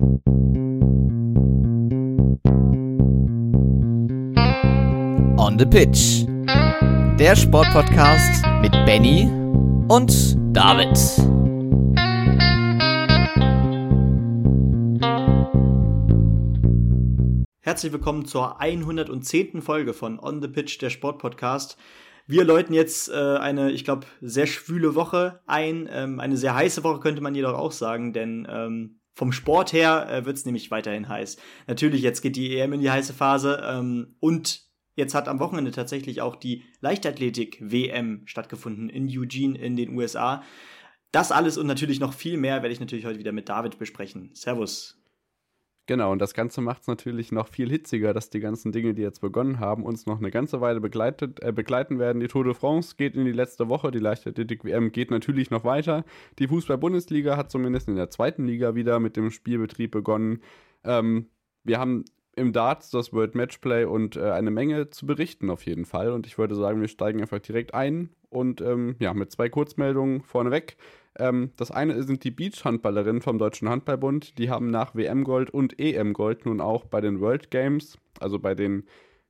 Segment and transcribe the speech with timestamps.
[0.00, 0.06] On
[5.58, 6.24] the Pitch.
[7.18, 9.28] Der Sportpodcast mit Benny
[9.88, 10.96] und David.
[17.60, 19.60] Herzlich willkommen zur 110.
[19.62, 21.76] Folge von On the Pitch, der Sportpodcast.
[22.28, 25.88] Wir läuten jetzt äh, eine, ich glaube, sehr schwüle Woche ein.
[25.90, 30.08] Ähm, eine sehr heiße Woche könnte man jedoch auch sagen, denn ähm, vom Sport her
[30.08, 31.38] äh, wird es nämlich weiterhin heiß.
[31.66, 35.70] Natürlich, jetzt geht die EM in die heiße Phase ähm, und Jetzt hat am Wochenende
[35.70, 40.42] tatsächlich auch die Leichtathletik-WM stattgefunden in Eugene in den USA.
[41.12, 44.30] Das alles und natürlich noch viel mehr werde ich natürlich heute wieder mit David besprechen.
[44.34, 44.97] Servus.
[45.88, 49.00] Genau, und das Ganze macht es natürlich noch viel hitziger, dass die ganzen Dinge, die
[49.00, 52.20] jetzt begonnen haben, uns noch eine ganze Weile begleitet, äh, begleiten werden.
[52.20, 56.04] Die Tour de France geht in die letzte Woche, die Leichtathletik-WM geht natürlich noch weiter.
[56.38, 60.42] Die Fußball-Bundesliga hat zumindest in der zweiten Liga wieder mit dem Spielbetrieb begonnen.
[60.84, 61.30] Ähm,
[61.64, 62.04] wir haben
[62.36, 66.12] im Darts das World Matchplay und äh, eine Menge zu berichten auf jeden Fall.
[66.12, 70.20] Und ich würde sagen, wir steigen einfach direkt ein und ähm, ja, mit zwei Kurzmeldungen
[70.20, 70.76] vorneweg.
[71.18, 74.38] Ähm, das eine sind die Beachhandballerinnen vom Deutschen Handballbund.
[74.38, 78.84] Die haben nach WM-Gold und EM-Gold nun auch bei den World Games, also bei den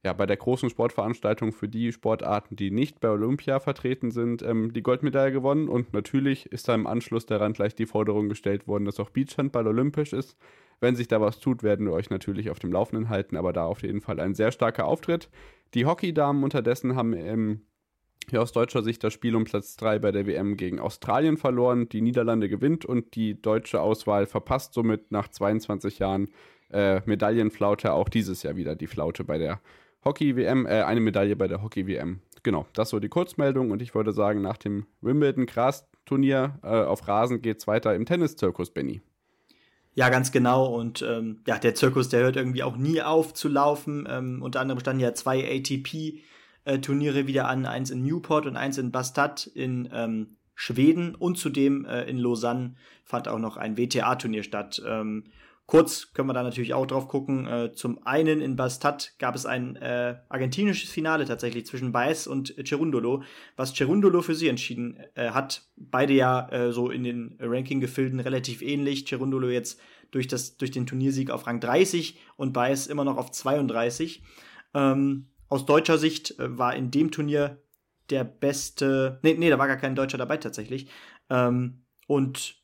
[0.05, 4.73] ja, bei der großen Sportveranstaltung für die Sportarten, die nicht bei Olympia vertreten sind, ähm,
[4.73, 5.69] die Goldmedaille gewonnen.
[5.69, 9.67] Und natürlich ist da im Anschluss daran gleich die Forderung gestellt worden, dass auch Beachhandball
[9.67, 10.37] olympisch ist.
[10.81, 13.65] Wenn sich da was tut, werden wir euch natürlich auf dem Laufenden halten, aber da
[13.65, 15.29] auf jeden Fall ein sehr starker Auftritt.
[15.75, 17.63] Die Hockeydamen unterdessen haben ähm,
[18.31, 21.89] hier aus deutscher Sicht das Spiel um Platz 3 bei der WM gegen Australien verloren.
[21.89, 26.29] Die Niederlande gewinnt und die deutsche Auswahl verpasst somit nach 22 Jahren
[26.71, 29.61] äh, Medaillenflaute auch dieses Jahr wieder die Flaute bei der
[30.05, 32.21] Hockey-WM, äh, eine Medaille bei der Hockey-WM.
[32.43, 37.43] Genau, das so die Kurzmeldung und ich würde sagen, nach dem Wimbledon-Gras-Turnier äh, auf Rasen
[37.43, 39.01] geht es weiter im Tennis-Zirkus, Benny.
[39.95, 40.67] Ja, ganz genau.
[40.67, 44.07] Und ähm, ja, der Zirkus, der hört irgendwie auch nie auf zu laufen.
[44.09, 46.23] Ähm, unter anderem standen ja zwei ATP-Turniere
[46.69, 51.15] äh, wieder an, eins in Newport und eins in Bastad in ähm, Schweden.
[51.15, 52.75] Und zudem äh, in Lausanne
[53.05, 54.83] fand auch noch ein WTA-Turnier statt.
[54.87, 55.25] Ähm,
[55.69, 57.47] Kurz können wir da natürlich auch drauf gucken.
[57.47, 62.55] Äh, zum einen in Bastad gab es ein äh, argentinisches Finale tatsächlich zwischen Baez und
[62.67, 63.23] Cerundolo,
[63.55, 65.69] was Cerundolo für sie entschieden äh, hat.
[65.77, 69.07] Beide ja äh, so in den Ranking-Gefilden relativ ähnlich.
[69.07, 69.79] Cerundolo jetzt
[70.11, 74.23] durch, das, durch den Turniersieg auf Rang 30 und Baez immer noch auf 32.
[74.73, 77.59] Ähm, aus deutscher Sicht äh, war in dem Turnier
[78.11, 79.19] der beste.
[79.23, 80.89] Nee, nee, da war gar kein Deutscher dabei tatsächlich.
[81.31, 82.57] Ähm, und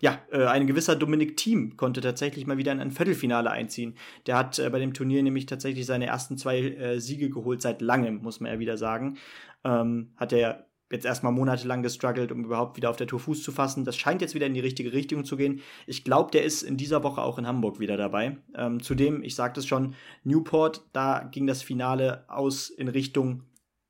[0.00, 3.96] ja, äh, ein gewisser Dominik Thiem konnte tatsächlich mal wieder in ein Viertelfinale einziehen.
[4.26, 7.82] Der hat äh, bei dem Turnier nämlich tatsächlich seine ersten zwei äh, Siege geholt seit
[7.82, 9.18] langem, muss man ja wieder sagen.
[9.64, 13.52] Ähm, hat er jetzt erstmal monatelang gestruggelt, um überhaupt wieder auf der Tour Fuß zu
[13.52, 13.84] fassen.
[13.84, 15.60] Das scheint jetzt wieder in die richtige Richtung zu gehen.
[15.86, 18.38] Ich glaube, der ist in dieser Woche auch in Hamburg wieder dabei.
[18.54, 19.94] Ähm, zudem, ich sagte es schon,
[20.24, 23.42] Newport, da ging das Finale aus in Richtung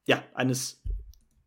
[0.06, 0.82] ja, eines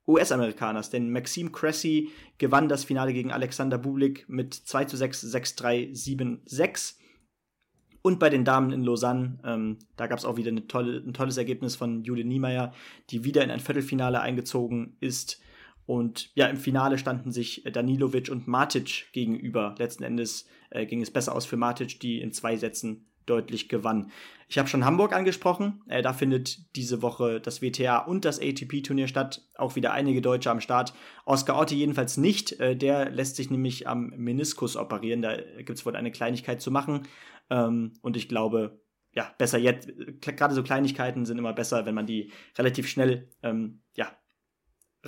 [0.07, 5.55] US-Amerikaners, denn Maxime Cressy gewann das Finale gegen Alexander Bublik mit 2 zu 6, 6,
[5.55, 6.97] 3, 7, 6.
[8.01, 11.37] Und bei den Damen in Lausanne, ähm, da gab es auch wieder tolle, ein tolles
[11.37, 12.73] Ergebnis von Jude Niemeyer,
[13.09, 15.39] die wieder in ein Viertelfinale eingezogen ist.
[15.85, 19.75] Und ja, im Finale standen sich Danilovic und Matic gegenüber.
[19.77, 24.11] Letzten Endes äh, ging es besser aus für Matic, die in zwei Sätzen deutlich gewann.
[24.47, 25.81] Ich habe schon Hamburg angesprochen.
[25.87, 29.47] Äh, da findet diese Woche das WTA und das ATP-Turnier statt.
[29.55, 30.93] Auch wieder einige Deutsche am Start.
[31.25, 32.59] Oscar Otte jedenfalls nicht.
[32.59, 35.21] Äh, der lässt sich nämlich am Meniskus operieren.
[35.21, 37.07] Da gibt es wohl eine Kleinigkeit zu machen.
[37.49, 38.81] Ähm, und ich glaube,
[39.13, 39.91] ja, besser jetzt.
[40.21, 44.11] Gerade so Kleinigkeiten sind immer besser, wenn man die relativ schnell ähm, ja,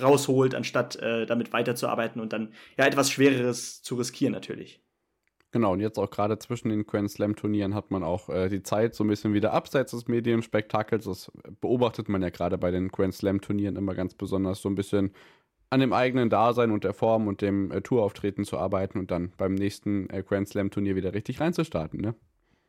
[0.00, 4.83] rausholt, anstatt äh, damit weiterzuarbeiten und dann ja etwas Schwereres zu riskieren natürlich.
[5.54, 8.92] Genau, und jetzt auch gerade zwischen den Grand Slam-Turnieren hat man auch äh, die Zeit
[8.92, 11.04] so ein bisschen wieder abseits des Medienspektakels.
[11.04, 15.12] Das beobachtet man ja gerade bei den Grand Slam-Turnieren immer ganz besonders, so ein bisschen
[15.70, 19.30] an dem eigenen Dasein und der Form und dem äh, Tourauftreten zu arbeiten und dann
[19.36, 22.16] beim nächsten äh, Grand Slam-Turnier wieder richtig reinzustarten, ne?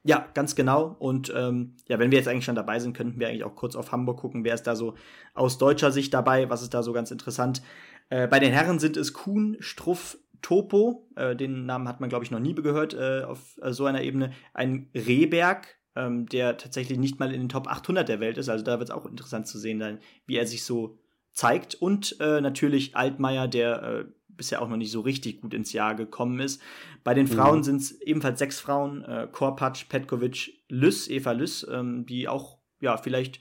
[0.03, 0.95] Ja, ganz genau.
[0.99, 3.75] Und ähm, ja, wenn wir jetzt eigentlich schon dabei sind, könnten wir eigentlich auch kurz
[3.75, 4.43] auf Hamburg gucken.
[4.43, 4.93] Wer ist da so
[5.33, 6.51] aus deutscher Sicht dabei?
[6.51, 7.63] Was ist da so ganz interessant?
[8.09, 12.23] Äh, bei den Herren sind es Kuhn, Struff, Topo, äh, den Namen hat man, glaube
[12.23, 14.31] ich, noch nie gehört äh, auf äh, so einer Ebene.
[14.53, 18.47] Ein Rehberg, ähm, der tatsächlich nicht mal in den Top 800 der Welt ist.
[18.47, 19.97] Also da wird es auch interessant zu sehen, dann,
[20.27, 20.99] wie er sich so
[21.31, 21.73] zeigt.
[21.73, 25.95] Und äh, natürlich Altmaier, der äh, bisher auch noch nicht so richtig gut ins Jahr
[25.95, 26.61] gekommen ist.
[27.03, 27.63] Bei den Frauen mhm.
[27.63, 32.97] sind es ebenfalls sechs Frauen, äh, Korpatsch, Petkovic, Lüss, Eva Lüss, ähm, die auch, ja,
[32.97, 33.39] vielleicht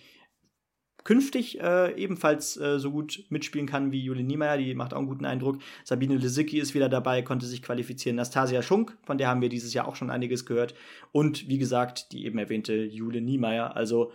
[1.05, 5.07] künftig äh, ebenfalls äh, so gut mitspielen kann wie Julie Niemeyer, die macht auch einen
[5.07, 5.59] guten Eindruck.
[5.85, 8.17] Sabine Lisicki ist wieder dabei, konnte sich qualifizieren.
[8.17, 10.75] Nastasia Schunk, von der haben wir dieses Jahr auch schon einiges gehört.
[11.13, 13.77] Und wie gesagt, die eben erwähnte Julie Niemeyer.
[13.77, 14.13] Also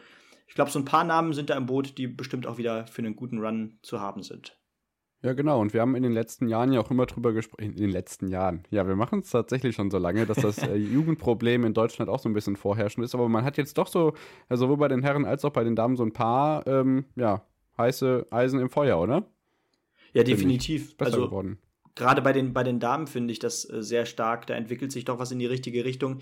[0.47, 3.03] ich glaube, so ein paar Namen sind da im Boot, die bestimmt auch wieder für
[3.03, 4.58] einen guten Run zu haben sind.
[5.21, 5.59] Ja, genau.
[5.59, 7.63] Und wir haben in den letzten Jahren ja auch immer drüber gesprochen.
[7.63, 8.63] In den letzten Jahren.
[8.69, 12.19] Ja, wir machen es tatsächlich schon so lange, dass das äh, Jugendproblem in Deutschland auch
[12.19, 13.13] so ein bisschen vorherrschend ist.
[13.15, 14.13] Aber man hat jetzt doch so,
[14.47, 17.43] also sowohl bei den Herren als auch bei den Damen, so ein paar, ähm, ja,
[17.77, 19.27] heiße Eisen im Feuer, oder?
[20.13, 20.95] Ja, definitiv.
[20.95, 21.59] Besser also, geworden.
[21.95, 24.47] Gerade bei den, bei den Damen finde ich das äh, sehr stark.
[24.47, 26.21] Da entwickelt sich doch was in die richtige Richtung.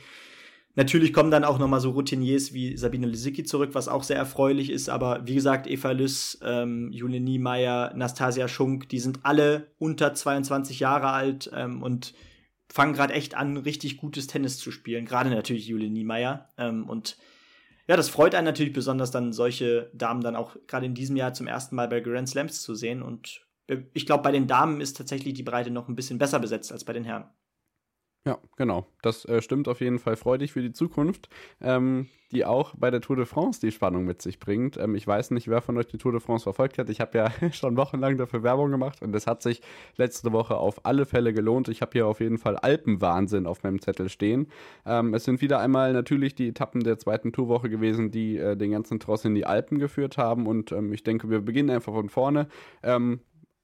[0.78, 4.70] Natürlich kommen dann auch nochmal so Routiniers wie Sabine Lisicki zurück, was auch sehr erfreulich
[4.70, 4.90] ist.
[4.90, 10.80] Aber wie gesagt, Eva Lüss, ähm, Julie Niemeyer, Nastasia Schunk, die sind alle unter 22
[10.80, 12.14] Jahre alt ähm, und
[12.70, 15.06] fangen gerade echt an, richtig gutes Tennis zu spielen.
[15.06, 16.48] Gerade natürlich Julie Niemeyer.
[16.60, 17.18] Ähm, und
[17.88, 21.34] ja, das freut einen natürlich besonders, dann solche Damen dann auch gerade in diesem Jahr
[21.34, 23.02] zum ersten Mal bei Grand Slams zu sehen.
[23.02, 26.38] Und äh, ich glaube, bei den Damen ist tatsächlich die Breite noch ein bisschen besser
[26.38, 27.26] besetzt als bei den Herren.
[28.28, 28.86] Ja, genau.
[29.02, 31.30] Das äh, stimmt auf jeden Fall freudig für die Zukunft,
[31.62, 34.76] ähm, die auch bei der Tour de France die Spannung mit sich bringt.
[34.76, 36.90] Ähm, ich weiß nicht, wer von euch die Tour de France verfolgt hat.
[36.90, 39.62] Ich habe ja schon wochenlang dafür Werbung gemacht und es hat sich
[39.96, 41.70] letzte Woche auf alle Fälle gelohnt.
[41.70, 44.48] Ich habe hier auf jeden Fall Alpenwahnsinn auf meinem Zettel stehen.
[44.86, 48.72] Ähm, es sind wieder einmal natürlich die Etappen der zweiten Tourwoche gewesen, die äh, den
[48.72, 52.10] ganzen Tross in die Alpen geführt haben und ähm, ich denke, wir beginnen einfach von
[52.10, 52.50] vorne.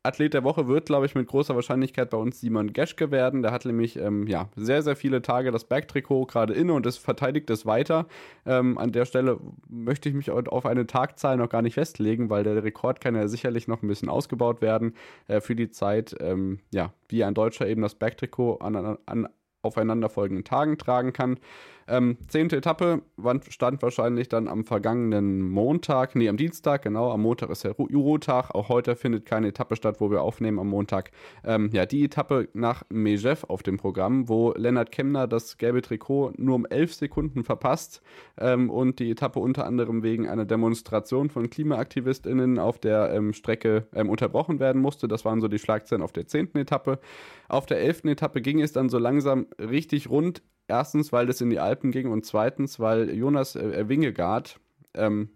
[0.04, 3.42] Athlet der Woche wird, glaube ich, mit großer Wahrscheinlichkeit bei uns Simon Geschke werden.
[3.42, 6.98] Der hat nämlich ähm, ja, sehr, sehr viele Tage das Bergtrikot gerade inne und es
[6.98, 8.08] verteidigt es weiter.
[8.46, 9.40] Ähm, an der Stelle
[9.70, 13.30] möchte ich mich auf eine Tagzahl noch gar nicht festlegen, weil der Rekord kann ja
[13.30, 14.94] sicherlich noch ein bisschen ausgebaut werden
[15.28, 19.30] äh, für die Zeit, ähm, ja, wie ein Deutscher eben das Bergtrikot an, an
[19.62, 21.40] aufeinanderfolgenden Tagen tragen kann.
[21.88, 23.02] Ähm, zehnte Etappe
[23.50, 28.52] stand wahrscheinlich dann am vergangenen Montag, nee, am Dienstag, genau, am Montag ist der Eurotag.
[28.54, 31.12] Auch heute findet keine Etappe statt, wo wir aufnehmen am Montag.
[31.44, 36.34] Ähm, ja, die Etappe nach Mejev auf dem Programm, wo Lennart Kemner das gelbe Trikot
[36.38, 38.02] nur um elf Sekunden verpasst
[38.38, 43.88] ähm, und die Etappe unter anderem wegen einer Demonstration von KlimaaktivistInnen auf der ähm, Strecke
[43.94, 45.08] ähm, unterbrochen werden musste.
[45.08, 47.00] Das waren so die Schlagzeilen auf der zehnten Etappe.
[47.48, 50.42] Auf der elften Etappe ging es dann so langsam richtig rund.
[50.68, 54.60] Erstens, weil das in die Alpen ging und zweitens, weil Jonas äh, Wingegaard
[54.94, 55.30] ähm,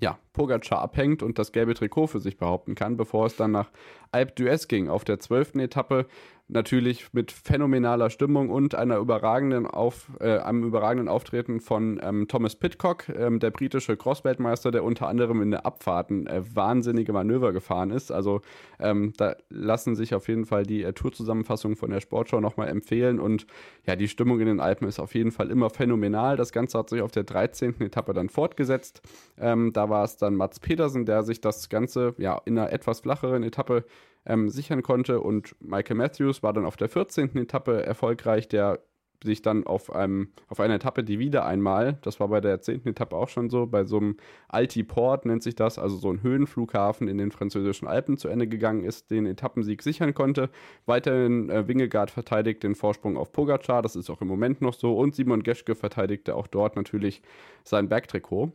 [0.00, 3.70] ja, Pogacar abhängt und das gelbe Trikot für sich behaupten kann, bevor es dann nach
[4.12, 4.88] Alpe d'Huez ging.
[4.88, 6.06] Auf der zwölften Etappe
[6.50, 12.56] natürlich mit phänomenaler Stimmung und einer überragenden auf, äh, einem überragenden Auftreten von ähm, Thomas
[12.56, 17.90] Pitcock, ähm, der britische Crossweltmeister, der unter anderem in der Abfahrten äh, wahnsinnige Manöver gefahren
[17.90, 18.10] ist.
[18.10, 18.40] Also
[18.78, 23.20] ähm, da lassen sich auf jeden Fall die äh, Tourzusammenfassungen von der Sportschau nochmal empfehlen
[23.20, 23.46] und
[23.86, 26.36] ja, die Stimmung in den Alpen ist auf jeden Fall immer phänomenal.
[26.36, 27.80] Das Ganze hat sich auf der 13.
[27.80, 29.02] Etappe dann fortgesetzt.
[29.38, 33.00] Ähm, da war es dann Mats Petersen, der sich das Ganze ja in einer etwas
[33.00, 33.84] flacheren Etappe
[34.26, 35.20] ähm, sichern konnte.
[35.20, 37.36] Und Michael Matthews war dann auf der 14.
[37.36, 38.80] Etappe erfolgreich, der
[39.24, 42.86] sich dann auf, einem, auf einer Etappe, die wieder einmal, das war bei der 10.
[42.86, 44.16] Etappe auch schon so, bei so einem
[44.48, 48.84] Altiport nennt sich das, also so ein Höhenflughafen in den französischen Alpen zu Ende gegangen
[48.84, 50.50] ist, den Etappensieg sichern konnte.
[50.86, 54.96] Weiterhin äh, Wingegaard verteidigt den Vorsprung auf Pogacar, das ist auch im Moment noch so,
[54.96, 57.22] und Simon Geschke verteidigte auch dort natürlich
[57.64, 58.52] sein Bergtrikot.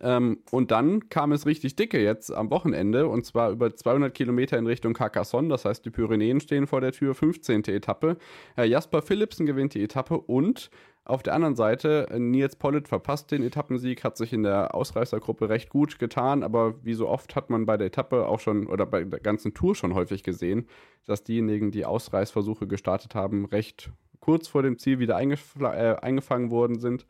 [0.00, 4.58] Ähm, und dann kam es richtig dicke jetzt am Wochenende und zwar über 200 Kilometer
[4.58, 5.48] in Richtung Carcassonne.
[5.48, 7.14] Das heißt, die Pyrenäen stehen vor der Tür.
[7.14, 7.64] 15.
[7.64, 8.16] Etappe.
[8.54, 10.70] Herr Jasper Philipsen gewinnt die Etappe und
[11.06, 15.48] auf der anderen Seite, äh, Nils Pollitt verpasst den Etappensieg, hat sich in der Ausreißergruppe
[15.48, 18.86] recht gut getan, aber wie so oft hat man bei der Etappe auch schon oder
[18.86, 20.66] bei der ganzen Tour schon häufig gesehen,
[21.04, 26.80] dass diejenigen, die Ausreißversuche gestartet haben, recht kurz vor dem Ziel wieder äh, eingefangen worden
[26.80, 27.06] sind.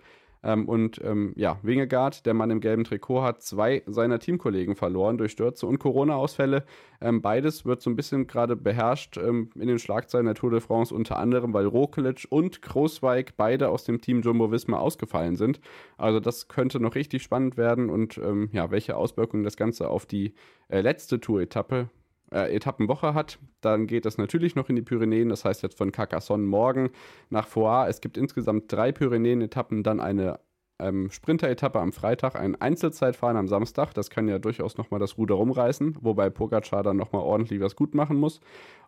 [0.47, 5.19] Ähm, und ähm, ja, Wingegaard, der Mann im gelben Trikot, hat zwei seiner Teamkollegen verloren
[5.19, 6.65] durch Stürze und Corona-Ausfälle.
[7.01, 10.61] Ähm, beides wird so ein bisschen gerade beherrscht ähm, in den Schlagzeilen der Tour de
[10.61, 15.61] France, unter anderem, weil Rokelic und Großweig beide aus dem Team Jumbo Visma ausgefallen sind.
[15.99, 20.07] Also das könnte noch richtig spannend werden und ähm, ja, welche Auswirkungen das Ganze auf
[20.07, 20.33] die
[20.69, 21.91] äh, letzte Tour-Etappe
[22.33, 23.39] äh, Etappenwoche hat.
[23.61, 26.91] Dann geht es natürlich noch in die Pyrenäen, das heißt jetzt von Carcassonne morgen
[27.31, 27.89] nach Foix.
[27.89, 30.41] Es gibt insgesamt drei Pyrenäen-Etappen, dann eine
[30.79, 33.95] ähm, Sprinter-Etappe am Freitag, ein Einzelzeitfahren am Samstag.
[33.95, 37.95] Das kann ja durchaus nochmal das Ruder rumreißen, wobei Pogacar dann nochmal ordentlich was gut
[37.95, 38.41] machen muss.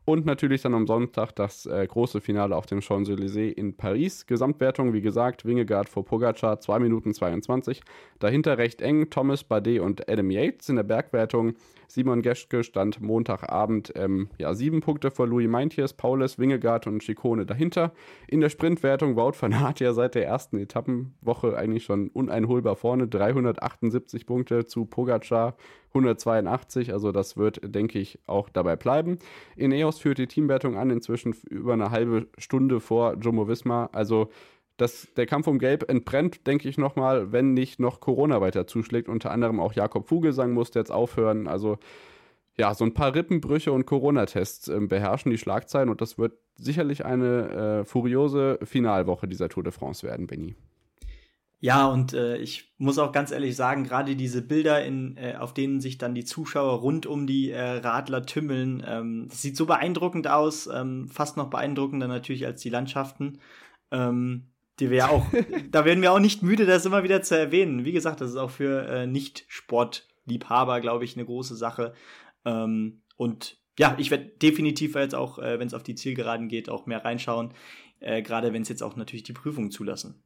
[0.08, 4.24] Und natürlich dann am Sonntag das äh, große Finale auf dem Champs-Élysées in Paris.
[4.24, 7.82] Gesamtwertung, wie gesagt, Wingegaard vor Pogacar, 2 Minuten 22.
[8.18, 11.56] Dahinter recht eng Thomas Bardet und Adam Yates in der Bergwertung.
[11.88, 17.44] Simon Geschke stand Montagabend ähm, ja, sieben Punkte vor Louis Meintjes, Paulus, Wingegaard und Schikone
[17.44, 17.92] dahinter.
[18.28, 23.08] In der Sprintwertung Wout van Aert ja seit der ersten Etappenwoche eigentlich schon uneinholbar vorne.
[23.08, 25.54] 378 Punkte zu Pogacar
[25.88, 29.18] 182, also das wird, denke ich, auch dabei bleiben.
[29.56, 33.88] Ineos führt die Teamwertung an, inzwischen über eine halbe Stunde vor Jumbo Visma.
[33.92, 34.30] Also
[34.76, 39.08] das, der Kampf um Gelb entbrennt, denke ich nochmal, wenn nicht noch Corona weiter zuschlägt.
[39.08, 41.48] Unter anderem auch Jakob Vogelsang musste jetzt aufhören.
[41.48, 41.78] Also
[42.58, 47.04] ja, so ein paar Rippenbrüche und Corona-Tests äh, beherrschen die Schlagzeilen und das wird sicherlich
[47.04, 50.56] eine äh, furiose Finalwoche dieser Tour de France werden, Benny.
[51.60, 55.54] Ja, und äh, ich muss auch ganz ehrlich sagen, gerade diese Bilder, in, äh, auf
[55.54, 59.66] denen sich dann die Zuschauer rund um die äh, Radler tümmeln, ähm, das sieht so
[59.66, 63.40] beeindruckend aus, ähm, fast noch beeindruckender natürlich als die Landschaften.
[63.90, 65.26] Ähm, die wir ja auch,
[65.70, 67.84] da werden wir auch nicht müde, das immer wieder zu erwähnen.
[67.84, 71.94] Wie gesagt, das ist auch für äh, Nicht-Sportliebhaber, glaube ich, eine große Sache.
[72.44, 76.68] Ähm, und ja, ich werde definitiv jetzt auch, äh, wenn es auf die Zielgeraden geht,
[76.68, 77.52] auch mehr reinschauen.
[78.00, 80.22] Äh, Gerade wenn es jetzt auch natürlich die Prüfungen zulassen.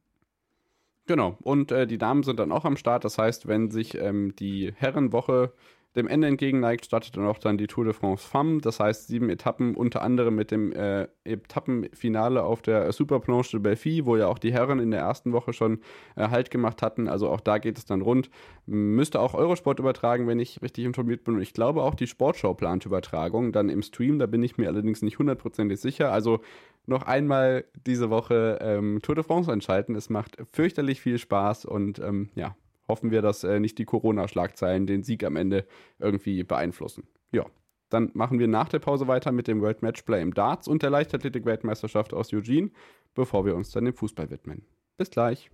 [1.05, 3.03] Genau, und äh, die Damen sind dann auch am Start.
[3.03, 5.53] Das heißt, wenn sich ähm, die Herrenwoche
[5.95, 8.61] dem Ende entgegen neigt, startet dann auch dann die Tour de France Femme.
[8.61, 14.05] Das heißt, sieben Etappen, unter anderem mit dem äh, Etappenfinale auf der Superplanche de Belfi,
[14.05, 15.79] wo ja auch die Herren in der ersten Woche schon
[16.15, 17.07] äh, Halt gemacht hatten.
[17.07, 18.29] Also auch da geht es dann rund.
[18.65, 21.35] Müsste auch Eurosport übertragen, wenn ich richtig informiert bin.
[21.35, 24.17] Und ich glaube auch die Sportschau plant Übertragung dann im Stream.
[24.17, 26.11] Da bin ich mir allerdings nicht hundertprozentig sicher.
[26.11, 26.39] Also
[26.85, 29.95] noch einmal diese Woche ähm, Tour de France entscheiden.
[29.95, 32.55] Es macht fürchterlich viel Spaß und ähm, ja,
[32.93, 35.65] hoffen wir, dass äh, nicht die Corona-Schlagzeilen den Sieg am Ende
[35.97, 37.07] irgendwie beeinflussen.
[37.31, 37.47] Ja,
[37.89, 40.91] dann machen wir nach der Pause weiter mit dem World Matchplay im Darts und der
[40.91, 42.69] Leichtathletik-Weltmeisterschaft aus Eugene,
[43.15, 44.63] bevor wir uns dann dem Fußball widmen.
[44.97, 45.49] Bis gleich.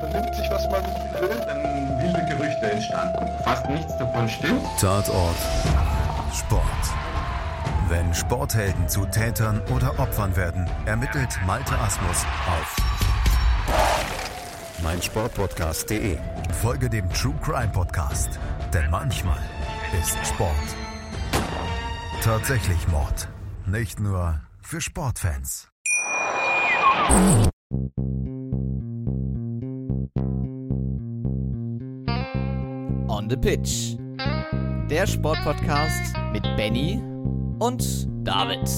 [0.00, 0.82] Vernimmt sich, was man
[1.20, 1.62] will, dann
[2.02, 3.24] wilde Gerüchte entstanden.
[3.44, 4.62] Fast nichts davon stimmt.
[4.80, 5.36] Tatort.
[6.32, 6.62] Sport.
[7.88, 12.81] Wenn Sporthelden zu Tätern oder Opfern werden, ermittelt Malte Asmus auf
[14.82, 16.18] meinsportpodcast.de.
[16.60, 18.38] Folge dem True Crime Podcast,
[18.72, 19.40] denn manchmal
[20.00, 20.76] ist Sport
[22.22, 23.28] tatsächlich Mord.
[23.66, 25.68] Nicht nur für Sportfans.
[33.08, 33.96] On the Pitch.
[34.88, 37.02] Der Sportpodcast mit Benny
[37.58, 38.68] und David.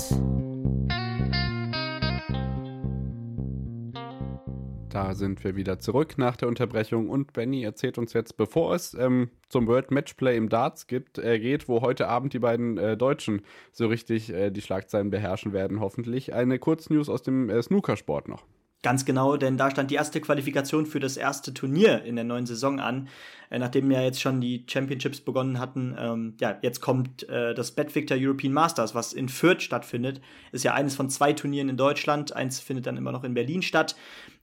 [4.95, 8.95] Da sind wir wieder zurück nach der Unterbrechung und Benny erzählt uns jetzt, bevor es
[8.95, 12.97] ähm, zum World Matchplay im Darts gibt, äh, geht, wo heute Abend die beiden äh,
[12.97, 16.33] Deutschen so richtig äh, die Schlagzeilen beherrschen werden, hoffentlich.
[16.33, 18.45] Eine Kurznews aus dem äh, Snookersport noch.
[18.85, 22.45] Ganz genau, denn da stand die erste Qualifikation für das erste Turnier in der neuen
[22.45, 23.09] Saison an,
[23.49, 25.97] äh, nachdem ja jetzt schon die Championships begonnen hatten.
[25.99, 30.21] Ähm, ja, jetzt kommt äh, das Bettvictor European Masters, was in Fürth stattfindet.
[30.53, 32.37] Ist ja eines von zwei Turnieren in Deutschland.
[32.37, 33.97] Eins findet dann immer noch in Berlin statt.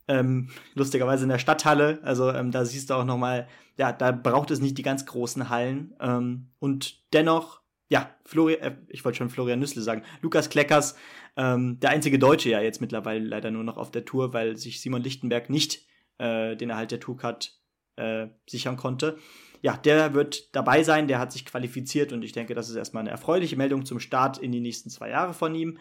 [0.08, 2.00] Ähm, lustigerweise in der Stadthalle.
[2.02, 5.06] Also ähm, da siehst du auch noch mal, ja, da braucht es nicht die ganz
[5.06, 5.94] großen Hallen.
[6.02, 7.61] Ähm, und dennoch,
[7.92, 10.96] ja, Florian, äh, ich wollte schon Florian Nüssle sagen, Lukas Kleckers
[11.36, 14.80] ähm, der einzige Deutsche ja jetzt mittlerweile leider nur noch auf der Tour, weil sich
[14.80, 15.86] Simon Lichtenberg nicht
[16.18, 17.54] äh, den Erhalt der Tourcard
[17.98, 19.18] äh, sichern konnte.
[19.62, 23.02] Ja, der wird dabei sein, der hat sich qualifiziert und ich denke, das ist erstmal
[23.02, 25.78] eine erfreuliche Meldung zum Start in die nächsten zwei Jahre von ihm.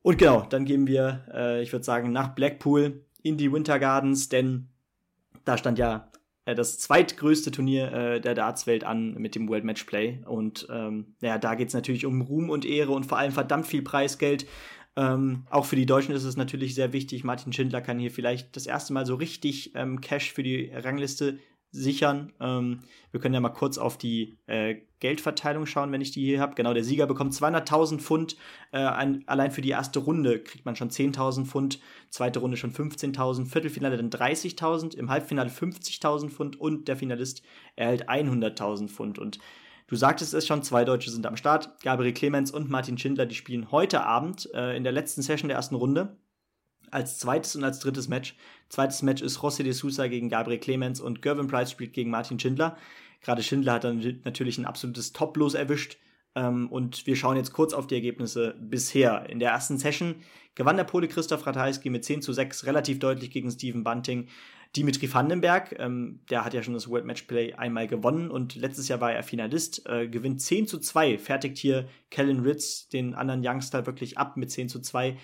[0.00, 4.30] Und genau, dann gehen wir, äh, ich würde sagen, nach Blackpool in die Winter Gardens,
[4.30, 4.68] denn
[5.44, 6.10] da stand ja
[6.54, 10.20] das zweitgrößte Turnier äh, der Dartswelt an mit dem World Matchplay.
[10.24, 13.66] Und ähm, ja, da geht es natürlich um Ruhm und Ehre und vor allem verdammt
[13.66, 14.46] viel Preisgeld.
[14.96, 17.22] Ähm, auch für die Deutschen ist es natürlich sehr wichtig.
[17.22, 21.38] Martin Schindler kann hier vielleicht das erste Mal so richtig ähm, Cash für die Rangliste
[21.70, 22.32] sichern.
[22.40, 26.40] Ähm, wir können ja mal kurz auf die äh, Geldverteilung schauen, wenn ich die hier
[26.40, 26.54] habe.
[26.54, 28.36] Genau, der Sieger bekommt 200.000 Pfund.
[28.72, 31.80] Äh, ein, allein für die erste Runde kriegt man schon 10.000 Pfund.
[32.10, 33.46] Zweite Runde schon 15.000.
[33.46, 34.96] Viertelfinale dann 30.000.
[34.96, 36.60] Im Halbfinale 50.000 Pfund.
[36.60, 37.42] Und der Finalist
[37.76, 39.18] erhält 100.000 Pfund.
[39.18, 39.38] Und
[39.86, 41.80] du sagtest es schon, zwei Deutsche sind am Start.
[41.82, 45.56] Gabriel Clemens und Martin Schindler, die spielen heute Abend äh, in der letzten Session der
[45.56, 46.16] ersten Runde
[46.90, 48.36] als zweites und als drittes Match.
[48.68, 52.38] Zweites Match ist José de Sousa gegen Gabriel Clemens und Gervin Price spielt gegen Martin
[52.38, 52.76] Schindler.
[53.22, 55.98] Gerade Schindler hat dann natürlich ein absolutes Top-Los erwischt.
[56.34, 59.28] Ähm, und wir schauen jetzt kurz auf die Ergebnisse bisher.
[59.28, 60.16] In der ersten Session
[60.54, 64.28] gewann der Pole Christoph Ratajski mit 10 zu 6 relativ deutlich gegen Steven Bunting.
[64.76, 69.00] Dimitri Vandenberg, ähm, der hat ja schon das World Matchplay einmal gewonnen und letztes Jahr
[69.00, 73.86] war er Finalist, äh, gewinnt 10 zu 2, fertigt hier Kellen Ritz, den anderen Youngster,
[73.86, 75.16] wirklich ab mit 10 zu 2.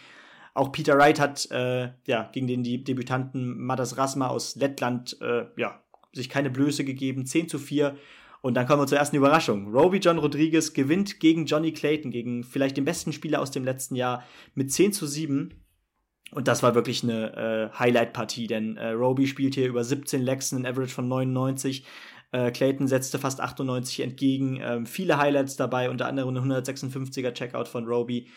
[0.55, 5.47] Auch Peter Wright hat äh, ja, gegen den die Debütanten Madas Rasma aus Lettland äh,
[5.57, 5.83] ja,
[6.13, 7.97] sich keine Blöße gegeben, 10 zu 4.
[8.41, 9.75] Und dann kommen wir zur ersten Überraschung.
[9.75, 13.97] Roby John Rodriguez gewinnt gegen Johnny Clayton, gegen vielleicht den besten Spieler aus dem letzten
[13.97, 14.23] Jahr,
[14.55, 15.55] mit 10 zu 7.
[16.31, 20.53] Und das war wirklich eine äh, Highlight-Partie, denn äh, Roby spielt hier über 17 Legs,
[20.53, 21.85] einen Average von 99.
[22.33, 24.61] Äh, Clayton setzte fast 98 entgegen.
[24.61, 28.29] Ähm, viele Highlights dabei, unter anderem ein 156er Checkout von Roby.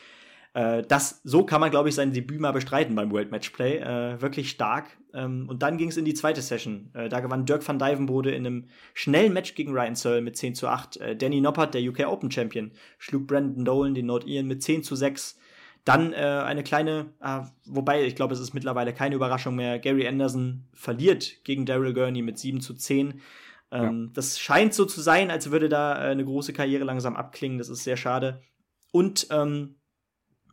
[0.58, 3.78] Äh, das, so kann man, glaube ich, sein Debüt mal bestreiten beim World Matchplay.
[3.78, 4.86] Äh, wirklich stark.
[5.14, 6.90] Ähm, und dann ging es in die zweite Session.
[6.96, 10.56] Äh, da gewann Dirk van Dijvenbode in einem schnellen Match gegen Ryan Searle mit 10
[10.56, 10.98] zu 8.
[10.98, 14.96] Äh, Danny Noppert, der UK Open Champion, schlug Brandon Dolan, den Nordiren, mit 10 zu
[14.96, 15.38] 6.
[15.86, 19.78] Dann äh, eine kleine, äh, wobei ich glaube, es ist mittlerweile keine Überraschung mehr.
[19.78, 23.22] Gary Anderson verliert gegen Daryl Gurney mit 7 zu 10.
[23.70, 24.12] Ähm, ja.
[24.16, 27.60] Das scheint so zu sein, als würde da äh, eine große Karriere langsam abklingen.
[27.60, 28.42] Das ist sehr schade.
[28.92, 29.76] Und ähm,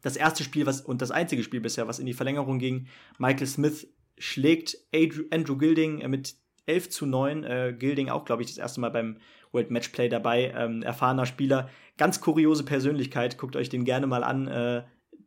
[0.04, 2.88] das erste Spiel was, und das einzige Spiel bisher, was in die Verlängerung ging.
[3.18, 6.34] Michael Smith schlägt Andrew, Gilding äh, mit
[6.66, 7.42] 11 zu 9.
[7.42, 9.16] Äh, Gilding auch, glaube ich, das erste Mal beim
[9.52, 10.52] World Matchplay dabei.
[10.54, 11.70] Ähm, erfahrener Spieler.
[11.96, 13.38] Ganz kuriose Persönlichkeit.
[13.38, 14.46] Guckt euch den gerne mal an.
[14.46, 14.84] Äh,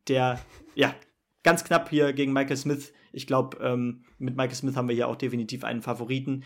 [0.08, 0.40] der,
[0.76, 0.94] ja,
[1.42, 2.94] ganz knapp hier gegen Michael Smith.
[3.12, 6.44] Ich glaube, ähm, mit Michael Smith haben wir hier auch definitiv einen Favoriten.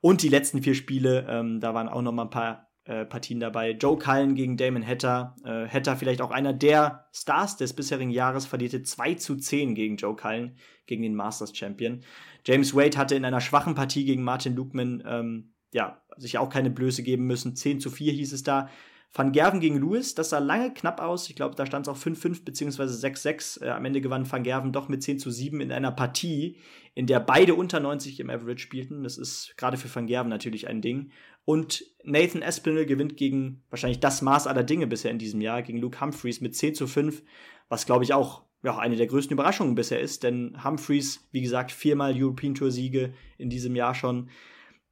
[0.00, 3.40] Und die letzten vier Spiele, ähm, da waren auch noch mal ein paar äh, Partien
[3.40, 3.72] dabei.
[3.72, 5.36] Joe Cullen gegen Damon Hatter.
[5.44, 9.96] Äh, Hatter vielleicht auch einer der Stars des bisherigen Jahres, verlierte 2 zu 10 gegen
[9.96, 12.02] Joe Cullen, gegen den Masters Champion.
[12.44, 16.70] James Wade hatte in einer schwachen Partie gegen Martin Lukman ähm, ja, sich auch keine
[16.70, 17.56] Blöße geben müssen.
[17.56, 18.68] 10 zu 4 hieß es da.
[19.14, 21.28] Van Gerven gegen Lewis, das sah lange knapp aus.
[21.28, 22.84] Ich glaube, da stand es auch 5-5 bzw.
[22.84, 23.62] 6-6.
[23.62, 26.56] Äh, am Ende gewann Van Gerven doch mit 10 zu 7 in einer Partie,
[26.94, 29.02] in der beide unter 90 im Average spielten.
[29.02, 31.10] Das ist gerade für Van Gerven natürlich ein Ding.
[31.44, 35.78] Und Nathan Espinel gewinnt gegen wahrscheinlich das Maß aller Dinge bisher in diesem Jahr, gegen
[35.78, 37.22] Luke Humphreys mit 10 zu 5,
[37.68, 41.72] was glaube ich auch ja, eine der größten Überraschungen bisher ist, denn Humphreys, wie gesagt,
[41.72, 44.30] viermal European Tour Siege in diesem Jahr schon.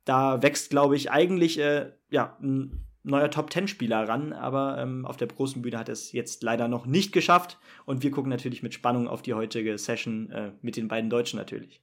[0.04, 5.28] Da wächst, glaube ich, eigentlich äh, ja, ein neuer Top-10-Spieler ran, aber ähm, auf der
[5.28, 7.58] großen Bühne hat es jetzt leider noch nicht geschafft.
[7.86, 11.38] Und wir gucken natürlich mit Spannung auf die heutige Session äh, mit den beiden Deutschen
[11.38, 11.80] natürlich.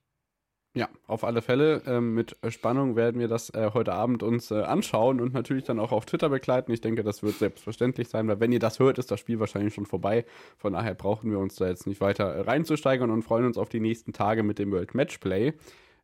[0.78, 1.82] Ja, auf alle Fälle.
[1.88, 5.80] Ähm, mit Spannung werden wir das äh, heute Abend uns äh, anschauen und natürlich dann
[5.80, 6.72] auch auf Twitter begleiten.
[6.72, 9.74] Ich denke, das wird selbstverständlich sein, weil wenn ihr das hört, ist das Spiel wahrscheinlich
[9.74, 10.26] schon vorbei.
[10.56, 13.70] Von daher brauchen wir uns da jetzt nicht weiter äh, reinzusteigern und freuen uns auf
[13.70, 15.54] die nächsten Tage mit dem World Matchplay.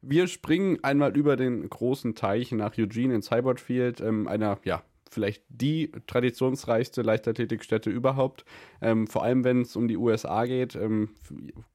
[0.01, 4.81] Wir springen einmal über den großen Teich nach Eugene in Cyborg Field, ähm, einer ja,
[5.13, 8.45] vielleicht die traditionsreichste Leichtathletikstätte überhaupt.
[8.81, 10.75] Ähm, vor allem, wenn es um die USA geht.
[10.75, 11.09] Ähm,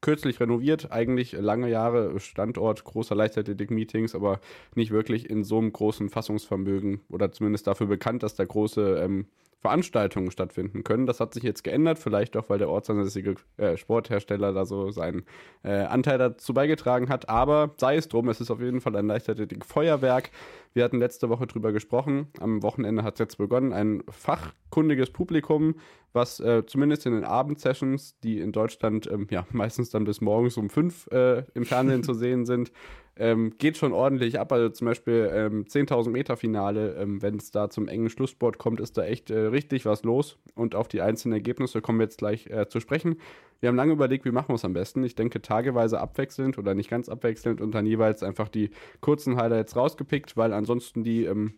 [0.00, 4.40] kürzlich renoviert, eigentlich lange Jahre Standort großer Leichtathletik-Meetings, aber
[4.74, 9.26] nicht wirklich in so einem großen Fassungsvermögen oder zumindest dafür bekannt, dass da große ähm,
[9.60, 11.06] Veranstaltungen stattfinden können.
[11.06, 15.24] Das hat sich jetzt geändert, vielleicht auch, weil der ortsansässige äh, Sporthersteller da so seinen
[15.64, 17.28] äh, Anteil dazu beigetragen hat.
[17.28, 20.30] Aber sei es drum, es ist auf jeden Fall ein Leichtathletik-Feuerwerk.
[20.74, 22.28] Wir hatten letzte Woche drüber gesprochen.
[22.38, 23.72] Am Wochenende hat es jetzt begonnen.
[23.72, 25.74] Ein fachkundiges Publikum,
[26.12, 30.56] was äh, zumindest in den Abendsessions, die in Deutschland ähm, ja meistens dann bis morgens
[30.56, 32.70] um fünf äh, im Fernsehen zu sehen sind,
[33.18, 34.52] ähm, geht schon ordentlich ab.
[34.52, 38.80] Also zum Beispiel ähm, 10.000 Meter Finale, ähm, wenn es da zum engen Schlusssport kommt,
[38.80, 40.38] ist da echt äh, richtig was los.
[40.54, 43.16] Und auf die einzelnen Ergebnisse kommen wir jetzt gleich äh, zu sprechen.
[43.60, 45.02] Wir haben lange überlegt, wie machen wir es am besten.
[45.02, 49.74] Ich denke, tageweise abwechselnd oder nicht ganz abwechselnd und dann jeweils einfach die kurzen Highlights
[49.74, 51.54] rausgepickt, weil ansonsten die ähm,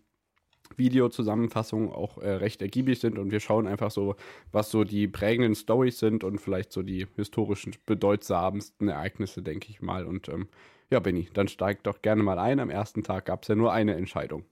[0.76, 4.16] Videozusammenfassungen auch äh, recht ergiebig sind und wir schauen einfach so,
[4.52, 9.82] was so die prägenden Stories sind und vielleicht so die historischen bedeutsamsten Ereignisse, denke ich
[9.82, 10.06] mal.
[10.06, 10.48] Und ähm,
[10.90, 12.60] ja, Benny, dann steig doch gerne mal ein.
[12.60, 14.44] Am ersten Tag gab es ja nur eine Entscheidung.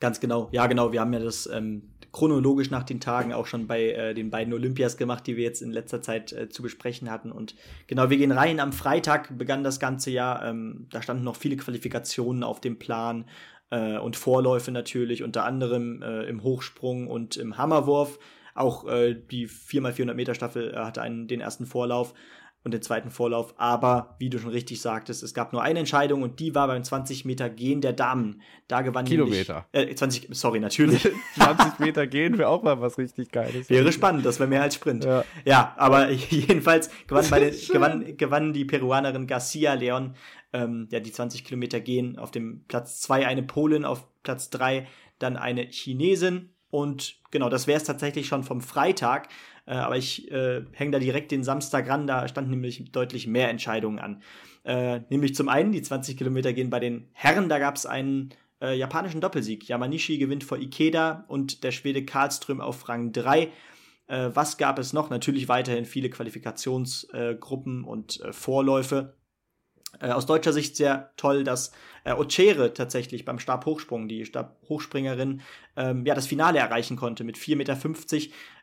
[0.00, 0.48] Ganz genau.
[0.52, 0.92] Ja, genau.
[0.92, 4.54] Wir haben ja das ähm, chronologisch nach den Tagen auch schon bei äh, den beiden
[4.54, 7.32] Olympias gemacht, die wir jetzt in letzter Zeit äh, zu besprechen hatten.
[7.32, 7.56] Und
[7.88, 8.60] genau, wir gehen rein.
[8.60, 10.44] Am Freitag begann das ganze Jahr.
[10.44, 13.24] Ähm, da standen noch viele Qualifikationen auf dem Plan
[13.70, 18.18] äh, und Vorläufe natürlich, unter anderem äh, im Hochsprung und im Hammerwurf.
[18.54, 22.14] Auch äh, die 4x400 Meter Staffel äh, hatte einen, den ersten Vorlauf
[22.68, 23.54] und den zweiten Vorlauf.
[23.56, 26.84] Aber wie du schon richtig sagtest, es gab nur eine Entscheidung und die war beim
[26.84, 28.42] 20 Meter Gehen der Damen.
[28.68, 29.66] Da gewann Kilometer.
[29.72, 31.08] Nämlich, äh, 20, sorry, natürlich.
[31.36, 33.70] 20 Meter gehen wäre auch mal was richtig Geiles.
[33.70, 35.04] Wäre spannend, das wäre mehr als Sprint.
[35.04, 40.14] Ja, ja aber jedenfalls gewann, bei den, gewann, gewann die Peruanerin Garcia Leon
[40.52, 42.18] ähm, ja, die 20 Kilometer gehen.
[42.18, 44.86] Auf dem Platz 2 eine Polin, auf Platz 3
[45.18, 46.50] dann eine Chinesin.
[46.70, 49.28] Und genau, das wäre es tatsächlich schon vom Freitag.
[49.68, 53.50] Äh, aber ich äh, hänge da direkt den Samstag ran, da standen nämlich deutlich mehr
[53.50, 54.22] Entscheidungen an.
[54.64, 58.30] Äh, nämlich zum einen, die 20 Kilometer gehen bei den Herren, da gab es einen
[58.62, 59.68] äh, japanischen Doppelsieg.
[59.68, 63.52] Yamanishi gewinnt vor Ikeda und der Schwede Karlström auf Rang 3.
[64.06, 65.10] Äh, was gab es noch?
[65.10, 69.17] Natürlich weiterhin viele Qualifikationsgruppen und Vorläufe.
[70.00, 71.72] Äh, aus deutscher Sicht sehr toll, dass
[72.04, 75.40] äh, Ocere tatsächlich beim Stabhochsprung, die Stabhochspringerin,
[75.76, 77.76] ähm, ja, das Finale erreichen konnte mit 4,50 Meter.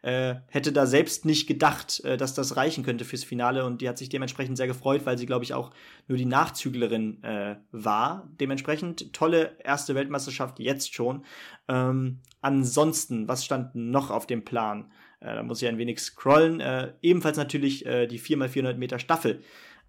[0.04, 3.90] Äh, hätte da selbst nicht gedacht, äh, dass das reichen könnte fürs Finale und die
[3.90, 5.72] hat sich dementsprechend sehr gefreut, weil sie, glaube ich, auch
[6.08, 8.30] nur die Nachzüglerin äh, war.
[8.40, 11.26] Dementsprechend tolle erste Weltmeisterschaft jetzt schon.
[11.68, 14.92] Ähm, ansonsten, was stand noch auf dem Plan?
[15.22, 16.60] Äh, da muss ich ein wenig scrollen.
[16.60, 19.42] Äh, ebenfalls natürlich die 4x400 Meter Staffel.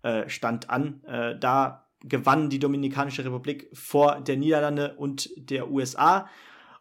[0.06, 1.02] Äh, stand an.
[1.02, 6.28] Äh, da gewann die Dominikanische Republik vor der Niederlande und der USA.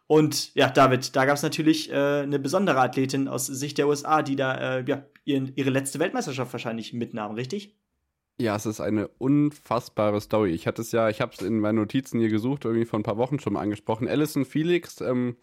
[0.06, 4.22] Und ja, David, da gab es natürlich äh, eine besondere Athletin aus Sicht der USA,
[4.22, 7.74] die da äh, ja, ihren, ihre letzte Weltmeisterschaft wahrscheinlich mitnahm, richtig?
[8.40, 10.52] Ja, es ist eine unfassbare Story.
[10.52, 13.02] Ich hatte es ja, ich habe es in meinen Notizen hier gesucht, irgendwie vor ein
[13.02, 14.06] paar Wochen schon mal angesprochen.
[14.06, 15.36] Alison Felix, ähm,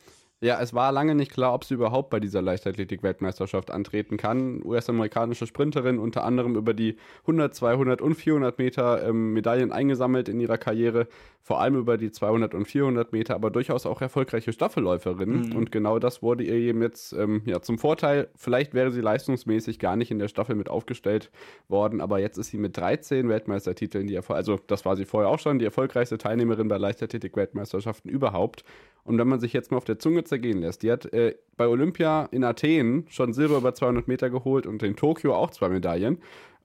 [0.43, 4.61] ja, es war lange nicht klar, ob sie überhaupt bei dieser Leichtathletik-Weltmeisterschaft antreten kann.
[4.63, 10.41] US-amerikanische Sprinterin, unter anderem über die 100, 200 und 400 Meter ähm, Medaillen eingesammelt in
[10.41, 11.07] ihrer Karriere,
[11.41, 15.49] vor allem über die 200 und 400 Meter, aber durchaus auch erfolgreiche Staffelläuferin.
[15.49, 15.55] Mhm.
[15.55, 18.27] Und genau das wurde ihr eben jetzt ähm, ja, zum Vorteil.
[18.35, 21.31] Vielleicht wäre sie leistungsmäßig gar nicht in der Staffel mit aufgestellt
[21.69, 25.29] worden, aber jetzt ist sie mit 13 Weltmeistertiteln, die Erfol also das war sie vorher
[25.29, 28.65] auch schon, die erfolgreichste Teilnehmerin bei Leichtathletik-Weltmeisterschaften überhaupt.
[29.03, 31.67] Und wenn man sich jetzt mal auf der Zunge zergehen lässt, die hat äh, bei
[31.67, 36.17] Olympia in Athen schon Silber über 200 Meter geholt und in Tokio auch zwei Medaillen.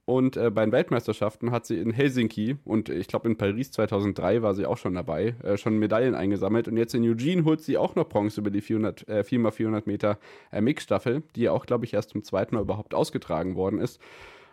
[0.06, 4.40] Und äh, bei den Weltmeisterschaften hat sie in Helsinki und ich glaube in Paris 2003
[4.40, 6.66] war sie auch schon dabei, äh, schon Medaillen eingesammelt.
[6.66, 10.18] Und jetzt in Eugene holt sie auch noch Bronze über die 400, äh, 4x400 Meter
[10.50, 14.00] äh, Mixstaffel, die ja auch, glaube ich, erst zum zweiten Mal überhaupt ausgetragen worden ist.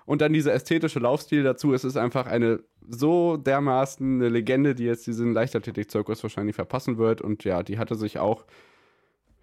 [0.06, 1.74] Und dann dieser ästhetische Laufstil dazu.
[1.74, 7.22] Es ist einfach eine so dermaßen eine Legende, die jetzt diesen Leichtathletik-Zirkus wahrscheinlich verpassen wird.
[7.22, 8.46] Und ja, die hatte sich auch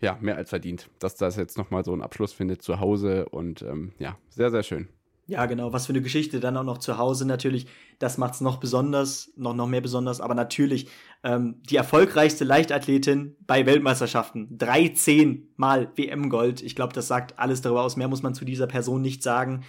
[0.02, 3.26] ja, mehr als verdient, dass das jetzt nochmal so einen Abschluss findet zu Hause.
[3.28, 4.88] Und ähm, ja, sehr, sehr schön.
[5.28, 5.72] Ja, genau.
[5.72, 7.66] Was für eine Geschichte dann auch noch zu Hause natürlich.
[8.00, 10.20] Das macht es noch besonders, noch, noch mehr besonders.
[10.20, 10.88] Aber natürlich
[11.22, 14.58] ähm, die erfolgreichste Leichtathletin bei Weltmeisterschaften.
[14.58, 16.62] 13 Mal WM-Gold.
[16.62, 17.96] Ich glaube, das sagt alles darüber aus.
[17.96, 19.62] Mehr muss man zu dieser Person nicht sagen.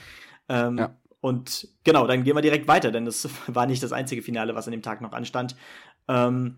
[0.50, 0.98] Ähm, ja.
[1.22, 4.68] Und genau, dann gehen wir direkt weiter, denn das war nicht das einzige Finale, was
[4.68, 5.56] an dem Tag noch anstand.
[6.08, 6.58] Ähm,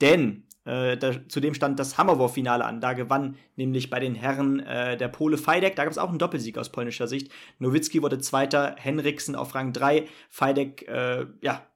[0.00, 2.80] denn äh, da, zudem stand das Hammerwurf-Finale an.
[2.80, 5.76] Da gewann nämlich bei den Herren äh, der Pole Feidek.
[5.76, 7.30] Da gab es auch einen Doppelsieg aus polnischer Sicht.
[7.58, 10.08] Nowitzki wurde Zweiter, Henriksen auf Rang 3.
[10.30, 11.66] Feidek, äh, ja,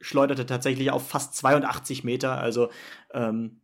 [0.00, 2.38] schleuderte tatsächlich auf fast 82 Meter.
[2.38, 2.70] Also
[3.12, 3.60] ähm,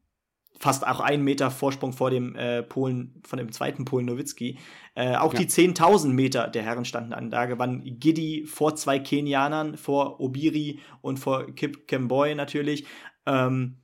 [0.59, 4.59] fast auch einen Meter Vorsprung vor dem äh, Polen, von dem zweiten Polen Nowitzki.
[4.95, 5.41] Äh, auch ja.
[5.41, 7.31] die 10.000 Meter der Herren standen an.
[7.31, 12.87] Da gewann Giddy vor zwei Kenianern, vor Obiri und vor Kip Kemboy natürlich.
[13.27, 13.79] Ähm,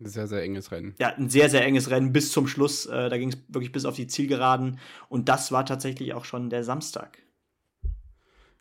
[0.00, 0.94] sehr, sehr enges Rennen.
[0.98, 2.86] Ja, ein sehr, sehr enges Rennen bis zum Schluss.
[2.86, 4.78] Äh, da ging es wirklich bis auf die Zielgeraden.
[5.08, 7.18] Und das war tatsächlich auch schon der Samstag.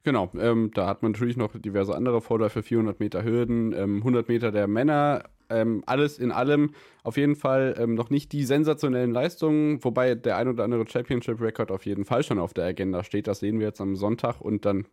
[0.04, 4.30] Genau, ähm, da hat man natürlich noch diverse andere Vorläufe, 400 Meter Hürden, ähm, 100
[4.30, 6.72] Meter der Männer ähm, alles in allem
[7.04, 11.72] auf jeden Fall ähm, noch nicht die sensationellen Leistungen, wobei der ein oder andere Championship-Record
[11.72, 13.28] auf jeden Fall schon auf der Agenda steht.
[13.28, 14.88] Das sehen wir jetzt am Sonntag und dann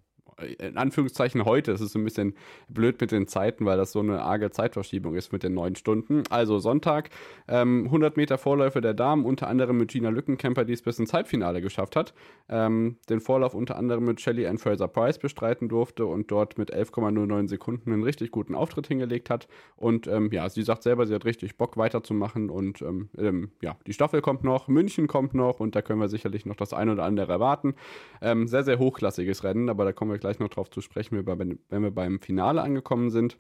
[0.58, 1.72] in Anführungszeichen heute.
[1.72, 2.34] Es ist ein bisschen
[2.68, 6.22] blöd mit den Zeiten, weil das so eine arge Zeitverschiebung ist mit den neun Stunden.
[6.30, 7.10] Also Sonntag,
[7.48, 11.12] ähm, 100 Meter Vorläufe der Damen, unter anderem mit Gina Lückenkämper, die es bis ins
[11.12, 12.14] Halbfinale geschafft hat.
[12.48, 16.74] Ähm, den Vorlauf unter anderem mit Shelly Ann Fraser Price bestreiten durfte und dort mit
[16.74, 19.48] 11,09 Sekunden einen richtig guten Auftritt hingelegt hat.
[19.76, 23.76] Und ähm, ja, sie sagt selber, sie hat richtig Bock weiterzumachen und ähm, ähm, ja,
[23.86, 26.88] die Staffel kommt noch, München kommt noch und da können wir sicherlich noch das ein
[26.88, 27.74] oder andere erwarten.
[28.20, 31.82] Ähm, sehr, sehr hochklassiges Rennen, aber da kommen wir gleich noch drauf zu sprechen, wenn
[31.82, 33.38] wir beim Finale angekommen sind.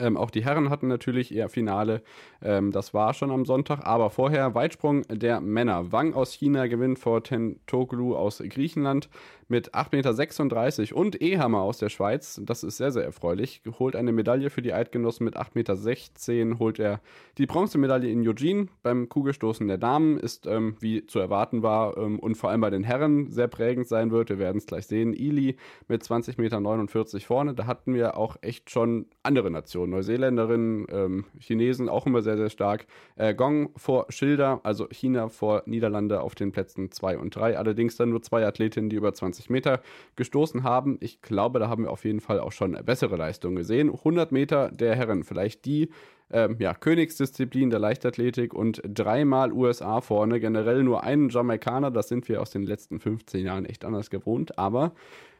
[0.00, 2.02] Ähm, auch die Herren hatten natürlich ihr Finale.
[2.42, 3.86] Ähm, das war schon am Sonntag.
[3.86, 5.92] Aber vorher Weitsprung der Männer.
[5.92, 9.08] Wang aus China gewinnt vor Tentoglu aus Griechenland
[9.48, 12.40] mit 8,36 Meter und Ehammer aus der Schweiz.
[12.44, 13.62] Das ist sehr, sehr erfreulich.
[13.78, 16.58] Holt eine Medaille für die Eidgenossen mit 8,16 Meter.
[16.58, 17.00] Holt er
[17.38, 20.18] die Bronzemedaille in Eugene beim Kugelstoßen der Damen.
[20.18, 23.86] Ist, ähm, wie zu erwarten war, ähm, und vor allem bei den Herren sehr prägend
[23.86, 24.30] sein wird.
[24.30, 25.12] Wir werden es gleich sehen.
[25.12, 25.56] Ili
[25.88, 27.54] mit 20,49 Meter vorne.
[27.54, 29.92] Da hatten wir auch echt schon andere Nationen.
[29.92, 32.86] Neuseeländerinnen, ähm, Chinesen auch immer sehr, sehr stark.
[33.16, 37.58] Äh, Gong vor Schilder, also China vor Niederlande auf den Plätzen 2 und 3.
[37.58, 39.80] Allerdings dann nur zwei Athletinnen, die über 20 120 Meter
[40.16, 40.96] gestoßen haben.
[41.00, 43.90] Ich glaube, da haben wir auf jeden Fall auch schon bessere Leistungen gesehen.
[43.90, 45.90] 100 Meter der Herren, vielleicht die
[46.30, 50.40] ähm, ja, Königsdisziplin der Leichtathletik und dreimal USA vorne.
[50.40, 54.58] Generell nur einen Jamaikaner, das sind wir aus den letzten 15 Jahren echt anders gewohnt.
[54.58, 54.92] Aber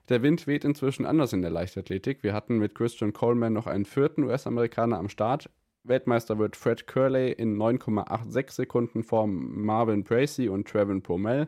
[0.09, 2.23] der Wind weht inzwischen anders in der Leichtathletik.
[2.23, 5.51] Wir hatten mit Christian Coleman noch einen vierten US-Amerikaner am Start.
[5.83, 11.47] Weltmeister wird Fred Curley in 9,86 Sekunden vor Marvin Bracey und Trevin Pomel.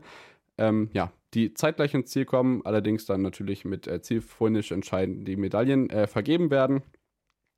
[0.59, 5.37] Ähm, ja, die zeitgleich ins Ziel kommen, allerdings dann natürlich mit äh, Zielfinish entscheidend die
[5.37, 6.83] Medaillen äh, vergeben werden.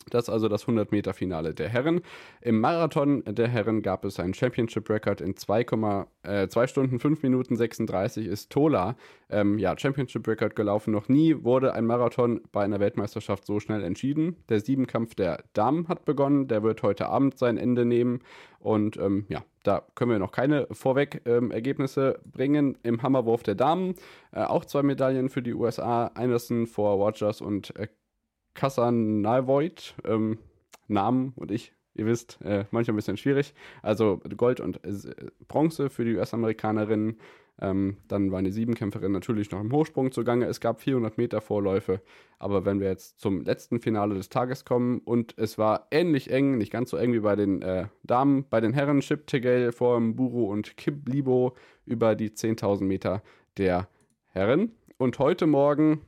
[0.09, 2.01] Das ist also das 100-Meter-Finale der Herren.
[2.41, 5.67] Im Marathon der Herren gab es einen Championship-Record in 2,
[6.23, 8.97] äh, 2 Stunden 5 Minuten 36 ist Tola
[9.29, 10.93] ähm, ja, Championship-Record gelaufen.
[10.93, 14.37] Noch nie wurde ein Marathon bei einer Weltmeisterschaft so schnell entschieden.
[14.49, 16.49] Der Siebenkampf der Damen hat begonnen.
[16.49, 18.21] Der wird heute Abend sein Ende nehmen.
[18.59, 22.79] Und ähm, ja, da können wir noch keine Vorweg-Ergebnisse ähm, bringen.
[22.83, 23.95] Im Hammerwurf der Damen
[24.33, 26.07] äh, auch zwei Medaillen für die USA.
[26.15, 27.89] Anderson vor Rogers und äh,
[28.55, 30.39] Kasanavoid, ähm,
[30.89, 33.55] Namen und ich, ihr wisst, äh, manchmal ein bisschen schwierig.
[33.83, 34.91] Also Gold und äh,
[35.49, 37.19] Bronze für die US-Amerikanerinnen.
[37.63, 40.47] Ähm, dann waren die Siebenkämpferinnen natürlich noch im Hochsprung zugange.
[40.47, 42.01] Es gab 400 Meter Vorläufe.
[42.39, 46.57] Aber wenn wir jetzt zum letzten Finale des Tages kommen und es war ähnlich eng,
[46.57, 50.01] nicht ganz so eng wie bei den äh, Damen, bei den Herren Chip Tegel vor
[50.01, 53.23] Mburu und Kip Libo über die 10.000 Meter
[53.59, 53.89] der
[54.29, 54.73] Herren.
[54.97, 56.01] Und heute Morgen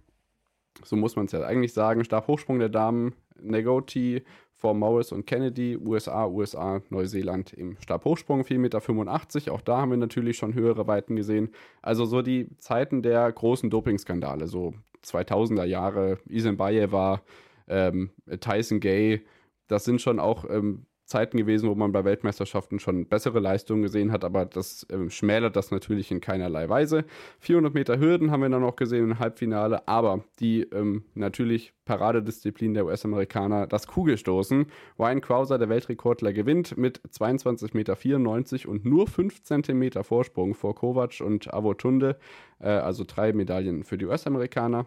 [0.84, 4.22] so muss man es ja eigentlich sagen, Stabhochsprung der Damen, Negoti
[4.62, 9.52] vor Morris und Kennedy, USA, USA, Neuseeland im Stabhochsprung, 4,85 Meter.
[9.52, 11.50] Auch da haben wir natürlich schon höhere Weiten gesehen.
[11.82, 17.22] Also so die Zeiten der großen Dopingskandale, so 2000er Jahre, Isenbayeva,
[17.66, 19.22] ähm, Tyson Gay,
[19.66, 24.12] das sind schon auch ähm, Zeiten gewesen, wo man bei Weltmeisterschaften schon bessere Leistungen gesehen
[24.12, 27.04] hat, aber das äh, schmälert das natürlich in keinerlei Weise.
[27.40, 32.72] 400 Meter Hürden haben wir dann noch gesehen im Halbfinale, aber die ähm, natürlich Paradedisziplin
[32.72, 34.66] der US-Amerikaner, das Kugelstoßen.
[34.98, 41.20] Ryan Krauser, der Weltrekordler, gewinnt mit 22,94 Meter und nur 5 Zentimeter Vorsprung vor Kovac
[41.20, 42.16] und Avotunde,
[42.58, 44.86] äh, also drei Medaillen für die US-Amerikaner.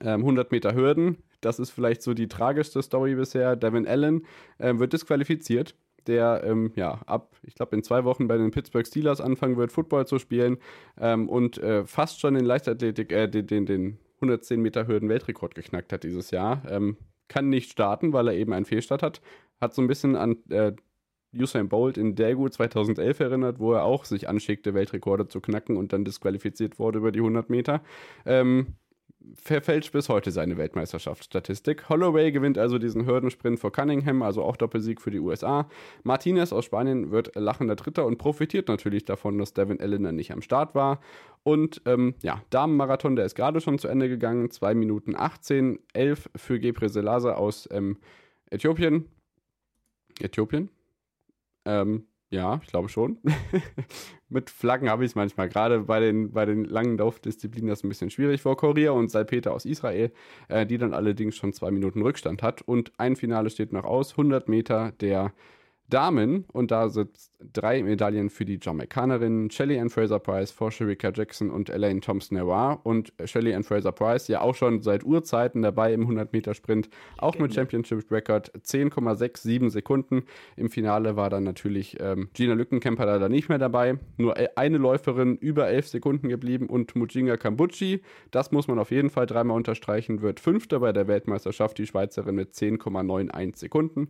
[0.00, 3.56] 100 ähm, Meter Hürden, das ist vielleicht so die tragischste Story bisher.
[3.56, 4.26] Devin Allen
[4.58, 5.74] äh, wird disqualifiziert
[6.08, 9.70] der ähm, ja ab, ich glaube, in zwei Wochen bei den Pittsburgh Steelers anfangen wird,
[9.70, 10.56] Football zu spielen
[10.98, 15.54] ähm, und äh, fast schon den Leichtathletik, äh, den, den, den 110 Meter Hürden Weltrekord
[15.54, 16.62] geknackt hat dieses Jahr.
[16.68, 16.96] Ähm,
[17.28, 19.20] kann nicht starten, weil er eben einen Fehlstart hat.
[19.60, 20.72] Hat so ein bisschen an äh,
[21.34, 25.92] Usain Bolt in Daegu 2011 erinnert, wo er auch sich anschickte, Weltrekorde zu knacken und
[25.92, 27.82] dann disqualifiziert wurde über die 100 Meter.
[28.24, 28.76] Ähm,
[29.34, 31.88] verfälscht bis heute seine Weltmeisterschaftsstatistik.
[31.88, 35.68] Holloway gewinnt also diesen Hürdensprint vor Cunningham, also auch Doppelsieg für die USA.
[36.02, 40.42] Martinez aus Spanien wird lachender Dritter und profitiert natürlich davon, dass Devin Ellener nicht am
[40.42, 41.00] Start war.
[41.42, 44.50] Und ähm, ja, Damenmarathon, der ist gerade schon zu Ende gegangen.
[44.50, 47.98] 2 Minuten 18, 11 für Gebre Selase aus ähm,
[48.50, 49.08] Äthiopien.
[50.20, 50.70] Äthiopien?
[51.64, 53.18] Ähm, ja, ich glaube schon.
[54.28, 55.48] Mit Flaggen habe ich es manchmal.
[55.48, 59.10] Gerade bei den, bei den langen Laufdisziplinen ist es ein bisschen schwierig vor Korea und
[59.10, 60.12] Salpeter aus Israel,
[60.48, 62.60] äh, die dann allerdings schon zwei Minuten Rückstand hat.
[62.60, 64.12] Und ein Finale steht noch aus.
[64.12, 65.32] 100 Meter der
[65.88, 67.10] Damen und da sind
[67.52, 72.80] drei Medaillen für die Jamaikanerinnen Shelly Ann Fraser Price vor Sherika Jackson und Elaine Thompson-Noir
[72.82, 77.54] und Shelly Ann Fraser Price ja auch schon seit Urzeiten dabei im 100-Meter-Sprint, auch mit
[77.54, 80.24] Championship-Record 10,67 Sekunden.
[80.56, 84.76] Im Finale war dann natürlich ähm, Gina Lückenkämper leider nicht mehr dabei, nur e-, eine
[84.76, 89.56] Läuferin über 11 Sekunden geblieben und Mujinga Kambuchi, das muss man auf jeden Fall dreimal
[89.56, 94.08] unterstreichen, wird Fünfter bei der Weltmeisterschaft, die Schweizerin mit 10,91 Sekunden.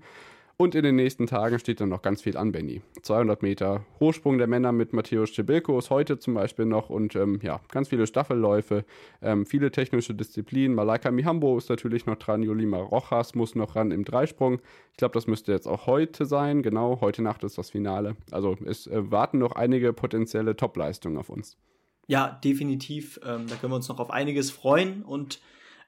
[0.61, 2.83] Und in den nächsten Tagen steht dann noch ganz viel an, Benny.
[3.03, 7.39] 200 Meter Hochsprung der Männer mit Matthäus Cebilko ist heute zum Beispiel noch und ähm,
[7.45, 8.85] ja, ganz viele Staffelläufe,
[9.23, 10.75] ähm, viele technische Disziplinen.
[10.75, 14.59] Malaika Mihambo ist natürlich noch dran, Jolima Rojas muss noch ran im Dreisprung.
[14.91, 16.65] Ich glaube, das müsste jetzt auch heute sein.
[16.65, 18.17] Genau, heute Nacht ist das Finale.
[18.33, 21.57] Also es äh, warten noch einige potenzielle Topleistungen auf uns.
[22.09, 23.21] Ja, definitiv.
[23.25, 25.41] Ähm, da können wir uns noch auf einiges freuen und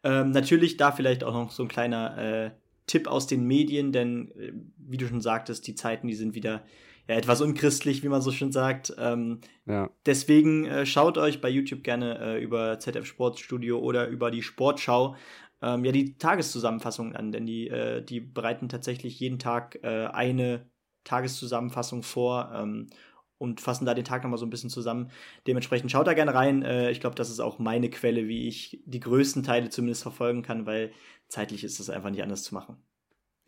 [0.04, 2.50] ähm, natürlich da vielleicht auch noch so ein kleiner äh,
[2.86, 6.64] Tipp aus den Medien, denn äh, wie du schon sagtest, die Zeiten, die sind wieder
[7.08, 8.94] ja, etwas unchristlich, wie man so schön sagt.
[8.98, 9.90] Ähm, ja.
[10.06, 15.16] Deswegen äh, schaut euch bei YouTube gerne äh, über ZF Sportstudio oder über die Sportschau
[15.62, 20.66] ähm, ja die Tageszusammenfassungen an, denn die, äh, die bereiten tatsächlich jeden Tag äh, eine
[21.04, 22.52] Tageszusammenfassung vor.
[22.54, 22.88] Ähm,
[23.40, 25.10] und fassen da den Tag nochmal so ein bisschen zusammen.
[25.46, 26.62] Dementsprechend schaut da gerne rein.
[26.62, 30.42] Äh, ich glaube, das ist auch meine Quelle, wie ich die größten Teile zumindest verfolgen
[30.42, 30.92] kann, weil
[31.28, 32.76] zeitlich ist es einfach nicht anders zu machen.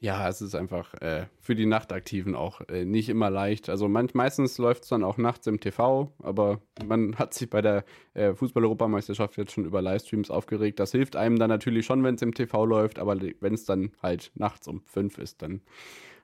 [0.01, 3.69] Ja, es ist einfach äh, für die Nachtaktiven auch äh, nicht immer leicht.
[3.69, 7.63] Also manch, meistens läuft es dann auch nachts im TV, aber man hat sich bei
[7.63, 10.81] der äh, Fußball-Europameisterschaft jetzt schon über Livestreams aufgeregt.
[10.81, 13.93] Das hilft einem dann natürlich schon, wenn es im TV läuft, aber wenn es dann
[14.03, 15.61] halt nachts um fünf ist, dann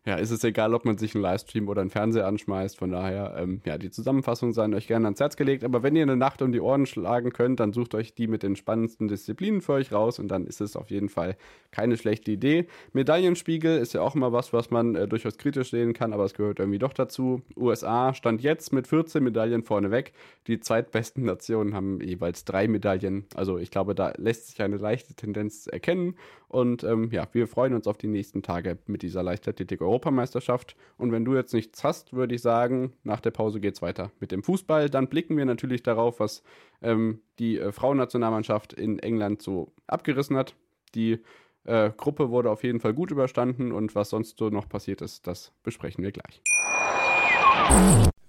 [0.08, 2.78] ja, ist es egal, ob man sich einen Livestream oder einen Fernseher anschmeißt.
[2.78, 5.64] Von daher, ähm, ja, die Zusammenfassungen seien euch gerne ans Herz gelegt.
[5.64, 8.42] Aber wenn ihr eine Nacht um die Ohren schlagen könnt, dann sucht euch die mit
[8.42, 11.36] den spannendsten Disziplinen für euch raus und dann ist es auf jeden Fall
[11.72, 12.68] keine schlechte Idee.
[12.94, 16.32] Medaillenspiegel ist ja auch immer was, was man äh, durchaus kritisch sehen kann, aber es
[16.32, 17.42] gehört irgendwie doch dazu.
[17.54, 20.14] USA stand jetzt mit 14 Medaillen vorneweg.
[20.46, 23.26] Die zweitbesten Nationen haben jeweils drei Medaillen.
[23.34, 26.14] Also ich glaube, da lässt sich eine leichte Tendenz erkennen.
[26.48, 30.76] Und ähm, ja, wir freuen uns auf die nächsten Tage mit dieser Leichtathletik-Europameisterschaft.
[30.96, 34.10] Und wenn du jetzt nichts hast, würde ich sagen, nach der Pause geht es weiter
[34.18, 34.88] mit dem Fußball.
[34.88, 36.42] Dann blicken wir natürlich darauf, was
[36.80, 40.54] ähm, die äh, Frauennationalmannschaft in England so abgerissen hat.
[40.94, 41.18] Die
[41.64, 45.26] äh, Gruppe wurde auf jeden Fall gut überstanden und was sonst so noch passiert ist,
[45.26, 46.40] das besprechen wir gleich.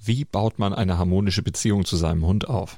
[0.01, 2.77] Wie baut man eine harmonische Beziehung zu seinem Hund auf?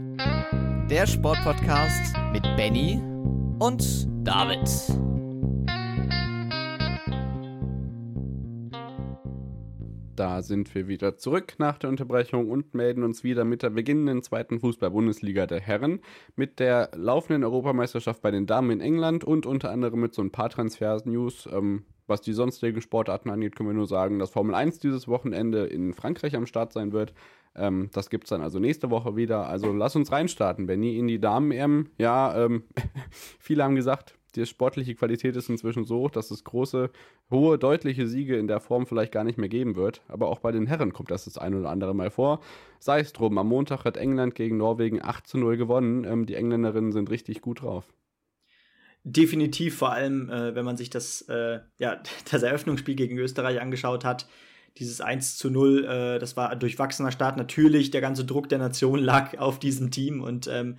[0.89, 3.01] Der Sportpodcast mit Benny
[3.59, 4.67] und David.
[10.15, 14.21] Da sind wir wieder zurück nach der Unterbrechung und melden uns wieder mit der beginnenden
[14.21, 16.01] zweiten Fußball-Bundesliga der Herren,
[16.35, 20.31] mit der laufenden Europameisterschaft bei den Damen in England und unter anderem mit so ein
[20.31, 21.49] paar Transfers-News.
[21.51, 25.65] Ähm, was die sonstigen Sportarten angeht, können wir nur sagen, dass Formel 1 dieses Wochenende
[25.65, 27.13] in Frankreich am Start sein wird.
[27.55, 29.47] Ähm, das gibt es dann also nächste Woche wieder.
[29.47, 31.87] Also lass uns reinstarten, Benny, in die Damen-EM.
[31.97, 32.63] Ja, ähm,
[33.39, 36.89] viele haben gesagt, die sportliche Qualität ist inzwischen so hoch, dass es große,
[37.29, 40.01] hohe, deutliche Siege in der Form vielleicht gar nicht mehr geben wird.
[40.07, 42.39] Aber auch bei den Herren kommt das das ein oder andere Mal vor.
[42.79, 46.05] Sei es drum, am Montag hat England gegen Norwegen 8 zu 0 gewonnen.
[46.05, 47.85] Ähm, die Engländerinnen sind richtig gut drauf.
[49.03, 54.05] Definitiv, vor allem, äh, wenn man sich das, äh, ja, das Eröffnungsspiel gegen Österreich angeschaut
[54.05, 54.27] hat.
[54.77, 57.35] Dieses 1 zu 0, äh, das war ein durchwachsener Start.
[57.35, 60.77] Natürlich, der ganze Druck der Nation lag auf diesem Team und ähm,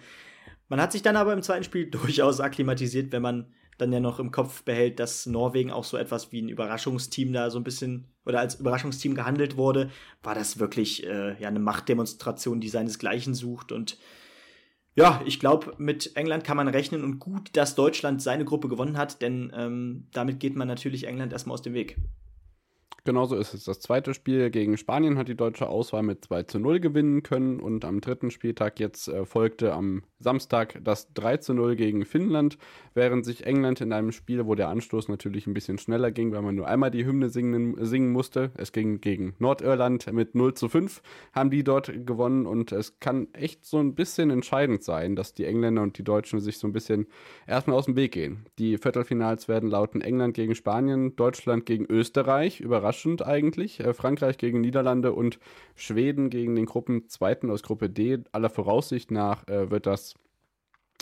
[0.68, 4.20] man hat sich dann aber im zweiten Spiel durchaus akklimatisiert, wenn man dann ja noch
[4.20, 8.06] im Kopf behält, dass Norwegen auch so etwas wie ein Überraschungsteam da so ein bisschen
[8.24, 9.90] oder als Überraschungsteam gehandelt wurde,
[10.22, 13.98] war das wirklich äh, ja eine Machtdemonstration, die seinesgleichen sucht und
[14.94, 18.98] ja, ich glaube, mit England kann man rechnen und gut, dass Deutschland seine Gruppe gewonnen
[18.98, 21.96] hat, denn ähm, damit geht man natürlich England erstmal aus dem Weg.
[23.04, 23.64] Genauso ist es.
[23.64, 27.58] Das zweite Spiel gegen Spanien hat die deutsche Auswahl mit 2 zu 0 gewinnen können
[27.58, 32.58] und am dritten Spieltag jetzt äh, folgte am Samstag das 3 zu 0 gegen Finnland,
[32.94, 36.42] während sich England in einem Spiel, wo der Anstoß natürlich ein bisschen schneller ging, weil
[36.42, 40.68] man nur einmal die Hymne singen, singen musste, es ging gegen Nordirland mit 0 zu
[40.68, 45.34] 5, haben die dort gewonnen und es kann echt so ein bisschen entscheidend sein, dass
[45.34, 47.08] die Engländer und die Deutschen sich so ein bisschen
[47.48, 48.46] erstmal aus dem Weg gehen.
[48.60, 53.80] Die Viertelfinals werden lauten England gegen Spanien, Deutschland gegen Österreich, überraschend überraschend eigentlich.
[53.80, 55.38] Äh, Frankreich gegen Niederlande und
[55.74, 58.18] Schweden gegen den Gruppenzweiten aus Gruppe D.
[58.32, 60.14] Aller Voraussicht nach äh, wird das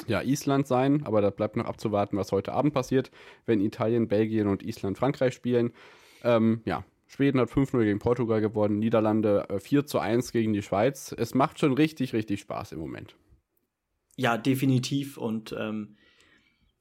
[0.07, 3.11] ja, Island sein, aber da bleibt noch abzuwarten, was heute Abend passiert,
[3.45, 5.73] wenn Italien, Belgien und Island Frankreich spielen.
[6.23, 11.15] Ähm, ja, Schweden hat 5-0 gegen Portugal gewonnen, Niederlande äh, 4 1 gegen die Schweiz.
[11.17, 13.17] Es macht schon richtig, richtig Spaß im Moment.
[14.17, 15.17] Ja, definitiv.
[15.17, 15.97] Und ähm,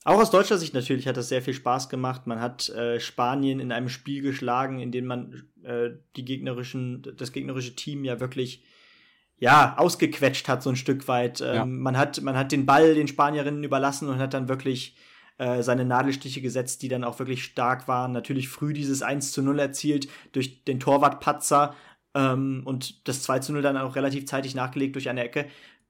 [0.05, 2.25] auch aus deutscher Sicht natürlich hat das sehr viel Spaß gemacht.
[2.25, 7.31] Man hat äh, Spanien in einem Spiel geschlagen, in dem man äh, die gegnerischen, das
[7.31, 8.63] gegnerische Team ja wirklich
[9.37, 11.41] ja ausgequetscht hat so ein Stück weit.
[11.41, 11.65] Ähm, ja.
[11.65, 14.95] Man hat man hat den Ball den Spanierinnen überlassen und hat dann wirklich
[15.37, 18.11] äh, seine Nadelstiche gesetzt, die dann auch wirklich stark waren.
[18.11, 21.25] Natürlich früh dieses 1 zu 0 erzielt durch den Torwart
[22.13, 25.45] ähm, und das 2 zu 0 dann auch relativ zeitig nachgelegt durch eine Ecke.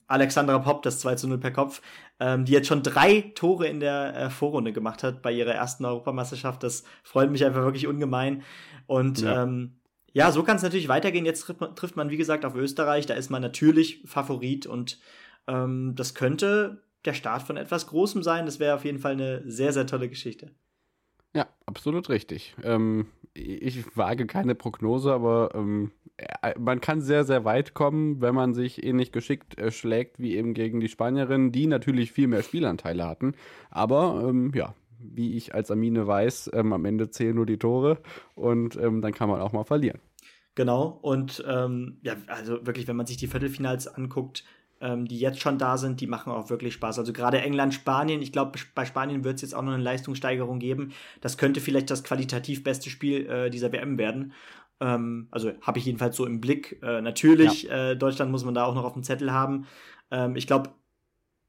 [0.10, 1.82] Alexandra Popp das 2 zu 0 per Kopf,
[2.19, 5.86] ähm, die jetzt schon drei Tore in der äh, Vorrunde gemacht hat bei ihrer ersten
[5.86, 6.63] Europameisterschaft.
[6.63, 8.43] Das freut mich einfach wirklich ungemein.
[8.88, 9.78] Und ja, ähm,
[10.12, 11.26] ja so kann es natürlich weitergehen.
[11.26, 13.06] Jetzt trifft man, trifft man, wie gesagt, auf Österreich.
[13.06, 15.00] Da ist man natürlich Favorit und
[15.48, 18.45] ähm, das könnte der Start von etwas Großem sein.
[18.45, 20.52] Das wäre auf jeden Fall eine sehr, sehr tolle Geschichte.
[21.35, 22.55] Ja, absolut richtig.
[22.63, 28.33] Ähm, ich wage keine Prognose, aber ähm, äh, man kann sehr, sehr weit kommen, wenn
[28.33, 32.43] man sich ähnlich geschickt äh, schlägt wie eben gegen die Spanierinnen, die natürlich viel mehr
[32.43, 33.33] Spielanteile hatten.
[33.69, 37.99] Aber ähm, ja, wie ich als Amine weiß, ähm, am Ende zählen nur die Tore
[38.35, 39.99] und ähm, dann kann man auch mal verlieren.
[40.55, 44.43] Genau, und ähm, ja, also wirklich, wenn man sich die Viertelfinals anguckt,
[44.81, 46.99] ähm, die jetzt schon da sind, die machen auch wirklich Spaß.
[46.99, 50.59] Also gerade England, Spanien, ich glaube, bei Spanien wird es jetzt auch noch eine Leistungssteigerung
[50.59, 50.93] geben.
[51.21, 54.33] Das könnte vielleicht das qualitativ beste Spiel äh, dieser WM werden.
[54.79, 56.80] Ähm, also habe ich jedenfalls so im Blick.
[56.82, 57.91] Äh, natürlich, ja.
[57.91, 59.67] äh, Deutschland muss man da auch noch auf dem Zettel haben.
[60.11, 60.71] Ähm, ich glaube,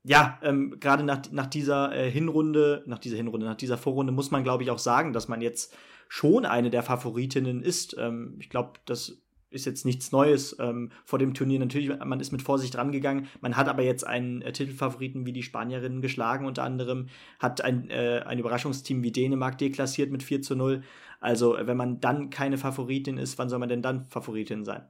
[0.03, 4.31] ja, ähm, gerade nach, nach dieser äh, Hinrunde, nach dieser Hinrunde, nach dieser Vorrunde muss
[4.31, 5.77] man, glaube ich, auch sagen, dass man jetzt
[6.09, 7.97] schon eine der Favoritinnen ist.
[7.99, 9.19] Ähm, ich glaube, das
[9.51, 11.59] ist jetzt nichts Neues ähm, vor dem Turnier.
[11.59, 13.29] Natürlich, man ist mit Vorsicht rangegangen.
[13.41, 17.91] Man hat aber jetzt einen äh, Titelfavoriten wie die Spanierinnen geschlagen, unter anderem, hat ein,
[17.91, 20.83] äh, ein Überraschungsteam wie Dänemark deklassiert mit 4 zu 0.
[21.21, 24.83] Also, wenn man dann keine Favoritin ist, wann soll man denn dann Favoritin sein?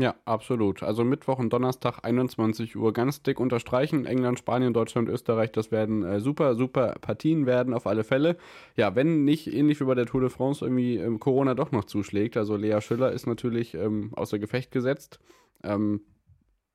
[0.00, 0.84] Ja, absolut.
[0.84, 4.06] Also Mittwoch und Donnerstag 21 Uhr ganz dick unterstreichen.
[4.06, 8.36] England, Spanien, Deutschland, Österreich, das werden äh, super, super Partien werden auf alle Fälle.
[8.76, 11.84] Ja, wenn nicht ähnlich wie bei der Tour de France irgendwie ähm, Corona doch noch
[11.84, 12.36] zuschlägt.
[12.36, 15.18] Also Lea Schüller ist natürlich ähm, außer Gefecht gesetzt.
[15.64, 16.02] Ähm,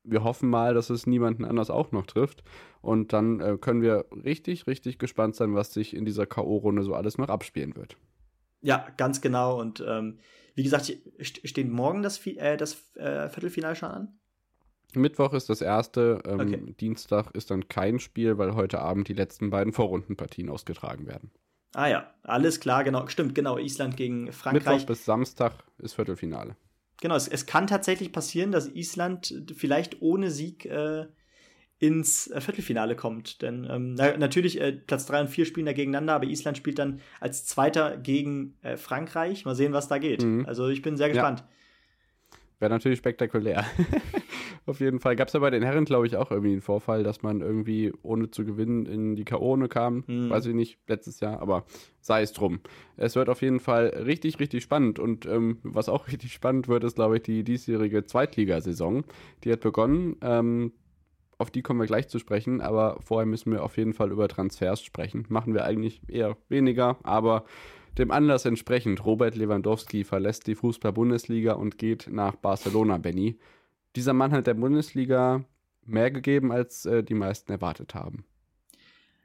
[0.02, 2.44] wir hoffen mal, dass es niemanden anders auch noch trifft.
[2.82, 6.92] Und dann äh, können wir richtig, richtig gespannt sein, was sich in dieser K.O.-Runde so
[6.92, 7.96] alles noch abspielen wird.
[8.60, 9.58] Ja, ganz genau.
[9.58, 10.18] Und ähm,
[10.54, 14.18] wie gesagt, steht morgen das, äh, das äh, Viertelfinale schon an?
[14.94, 16.74] Mittwoch ist das erste, ähm, okay.
[16.80, 21.30] Dienstag ist dann kein Spiel, weil heute Abend die letzten beiden Vorrundenpartien ausgetragen werden.
[21.74, 23.08] Ah ja, alles klar, genau.
[23.08, 23.58] Stimmt, genau.
[23.58, 24.74] Island gegen Frankreich.
[24.74, 26.56] Mittwoch bis Samstag ist Viertelfinale.
[27.00, 31.06] Genau, es, es kann tatsächlich passieren, dass Island vielleicht ohne Sieg äh,
[31.78, 33.42] ins äh, Viertelfinale kommt.
[33.42, 36.78] Denn ähm, na, natürlich, äh, Platz 3 und 4 spielen da gegeneinander, aber Island spielt
[36.78, 39.44] dann als Zweiter gegen äh, Frankreich.
[39.44, 40.22] Mal sehen, was da geht.
[40.22, 40.46] Mhm.
[40.46, 41.40] Also ich bin sehr gespannt.
[41.40, 41.48] Ja.
[42.60, 43.64] Wäre natürlich spektakulär.
[44.66, 45.16] Auf jeden Fall.
[45.16, 47.92] Gab es ja bei den Herren, glaube ich, auch irgendwie einen Vorfall, dass man irgendwie
[48.02, 49.58] ohne zu gewinnen in die K.O.
[49.68, 50.04] kam.
[50.06, 50.30] Mhm.
[50.30, 51.66] Weiß ich nicht, letztes Jahr, aber
[52.00, 52.60] sei es drum.
[52.96, 54.98] Es wird auf jeden Fall richtig, richtig spannend.
[54.98, 59.04] Und ähm, was auch richtig spannend wird, ist, glaube ich, die diesjährige Zweitligasaison.
[59.42, 60.16] Die hat begonnen.
[60.22, 60.72] Ähm,
[61.38, 64.28] auf die kommen wir gleich zu sprechen, aber vorher müssen wir auf jeden Fall über
[64.28, 65.24] Transfers sprechen.
[65.28, 67.44] Machen wir eigentlich eher weniger, aber
[67.98, 73.38] dem Anlass entsprechend, Robert Lewandowski verlässt die Fußball-Bundesliga und geht nach Barcelona, Benny.
[73.94, 75.44] Dieser Mann hat der Bundesliga
[75.86, 78.24] mehr gegeben, als äh, die meisten erwartet haben.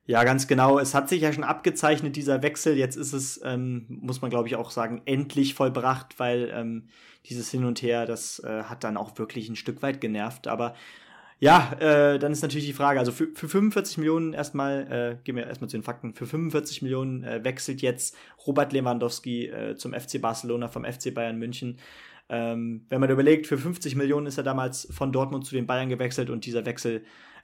[0.05, 0.79] Ja, ganz genau.
[0.79, 2.75] Es hat sich ja schon abgezeichnet, dieser Wechsel.
[2.77, 6.87] Jetzt ist es, ähm, muss man glaube ich auch sagen, endlich vollbracht, weil ähm,
[7.25, 10.47] dieses Hin und Her, das äh, hat dann auch wirklich ein Stück weit genervt.
[10.47, 10.73] Aber
[11.39, 15.37] ja, äh, dann ist natürlich die Frage, also für, für 45 Millionen erstmal, äh, gehen
[15.37, 18.15] wir erstmal zu den Fakten, für 45 Millionen äh, wechselt jetzt
[18.45, 21.77] Robert Lewandowski äh, zum FC Barcelona vom FC Bayern München.
[22.27, 25.87] Ähm, wenn man überlegt, für 50 Millionen ist er damals von Dortmund zu den Bayern
[25.87, 27.03] gewechselt und dieser Wechsel,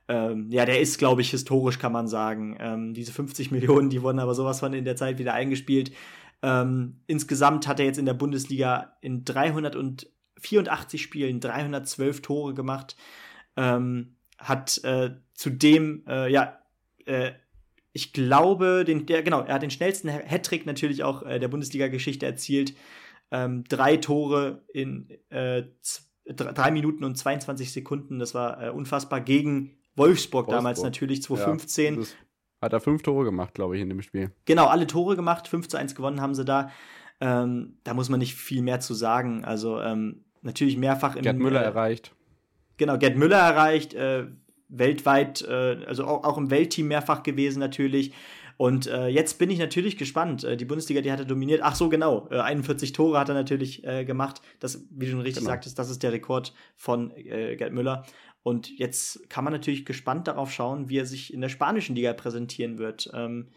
[0.09, 2.57] ähm, ja, der ist, glaube ich, historisch, kann man sagen.
[2.59, 5.93] Ähm, diese 50 Millionen, die wurden aber sowas von in der Zeit wieder eingespielt.
[6.41, 12.97] Ähm, insgesamt hat er jetzt in der Bundesliga in 384 Spielen 312 Tore gemacht
[13.55, 16.59] ähm, hat äh, zudem, äh, ja,
[17.05, 17.31] äh,
[17.93, 22.25] ich glaube, den, der, genau, er hat den schnellsten Hattrick natürlich auch äh, der Bundesliga-Geschichte
[22.25, 22.73] erzielt.
[23.31, 25.63] Ähm, drei Tore in äh,
[26.25, 30.49] drei Minuten und 22 Sekunden, das war äh, unfassbar gegen Wolfsburg, Wolfsburg.
[30.49, 32.01] damals natürlich 2015.
[32.01, 32.05] Ja,
[32.61, 34.31] hat er fünf Tore gemacht, glaube ich, in dem Spiel.
[34.45, 36.71] Genau, alle Tore gemacht, 5 zu 1 gewonnen haben sie da.
[37.21, 39.45] Ähm, da muss man nicht viel mehr zu sagen.
[39.45, 42.15] Also ähm, natürlich mehrfach im Gerd Müller äh, erreicht.
[42.77, 44.25] Genau, Gerd Müller erreicht, äh,
[44.67, 48.13] weltweit, äh, also auch, auch im Weltteam mehrfach gewesen natürlich.
[48.57, 50.43] Und äh, jetzt bin ich natürlich gespannt.
[50.43, 51.61] Äh, die Bundesliga, die hat er dominiert.
[51.63, 52.27] Ach so, genau.
[52.31, 54.41] Äh, 41 Tore hat er natürlich äh, gemacht.
[54.59, 55.51] Das, wie du schon richtig genau.
[55.51, 58.05] sagtest, das ist der Rekord von äh, Gerd Müller.
[58.43, 62.13] Und jetzt kann man natürlich gespannt darauf schauen, wie er sich in der spanischen Liga
[62.13, 63.09] präsentieren wird.
[63.13, 63.47] Ähm,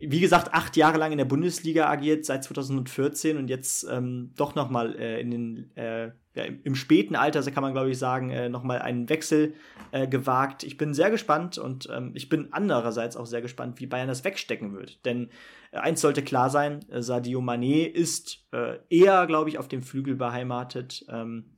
[0.00, 4.54] wie gesagt, acht Jahre lang in der Bundesliga agiert, seit 2014 und jetzt ähm, doch
[4.54, 7.98] noch mal äh, in den äh, ja, im, späten Alter, so kann man glaube ich
[7.98, 9.54] sagen, äh, noch mal einen Wechsel
[9.90, 10.62] äh, gewagt.
[10.62, 14.22] Ich bin sehr gespannt und ähm, ich bin andererseits auch sehr gespannt, wie Bayern das
[14.22, 15.04] wegstecken wird.
[15.04, 15.30] Denn
[15.72, 19.82] äh, eins sollte klar sein, äh, Sadio Mané ist äh, eher, glaube ich, auf dem
[19.82, 21.56] Flügel beheimatet ähm,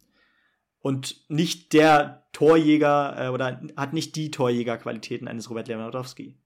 [0.79, 6.39] und nicht der Torjäger äh, oder hat nicht die Torjägerqualitäten eines Robert Lewandowski.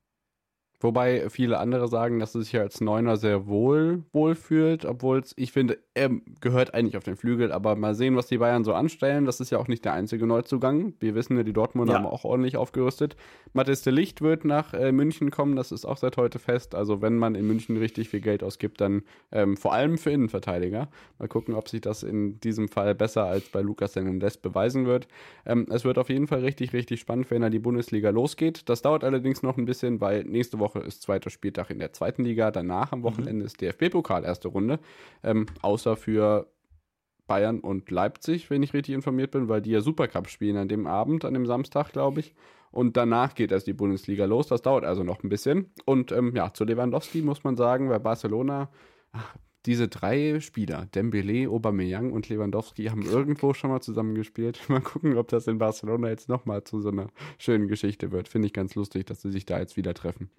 [0.84, 5.50] Wobei viele andere sagen, dass er sich als Neuner sehr wohl wohlfühlt, obwohl es, ich
[5.50, 6.10] finde, er
[6.42, 9.24] gehört eigentlich auf den Flügel, aber mal sehen, was die Bayern so anstellen.
[9.24, 10.92] Das ist ja auch nicht der einzige Neuzugang.
[11.00, 11.98] Wir wissen ja, die Dortmunder ja.
[12.00, 13.16] haben auch ordentlich aufgerüstet.
[13.54, 16.74] Mathis de Licht wird nach äh, München kommen, das ist auch seit heute fest.
[16.74, 20.88] Also wenn man in München richtig viel Geld ausgibt, dann ähm, vor allem für Innenverteidiger.
[21.18, 25.08] Mal gucken, ob sich das in diesem Fall besser als bei Lukas Hernandez beweisen wird.
[25.46, 28.68] Ähm, es wird auf jeden Fall richtig, richtig spannend, wenn er die Bundesliga losgeht.
[28.68, 31.92] Das dauert allerdings noch ein bisschen, weil nächste Woche Woche ist zweiter Spieltag in der
[31.92, 32.50] zweiten Liga.
[32.50, 33.46] Danach am Wochenende mhm.
[33.46, 34.78] ist DFB-Pokal erste Runde.
[35.22, 36.48] Ähm, außer für
[37.26, 40.86] Bayern und Leipzig, wenn ich richtig informiert bin, weil die ja Supercup spielen an dem
[40.86, 42.34] Abend, an dem Samstag, glaube ich.
[42.70, 44.48] Und danach geht erst die Bundesliga los.
[44.48, 45.70] Das dauert also noch ein bisschen.
[45.84, 48.68] Und ähm, ja, zu Lewandowski muss man sagen, bei Barcelona,
[49.12, 54.60] ach, diese drei Spieler, Dembele, Aubameyang und Lewandowski, haben irgendwo schon mal zusammengespielt.
[54.68, 57.08] Mal gucken, ob das in Barcelona jetzt nochmal zu so einer
[57.38, 58.28] schönen Geschichte wird.
[58.28, 60.30] Finde ich ganz lustig, dass sie sich da jetzt wieder treffen.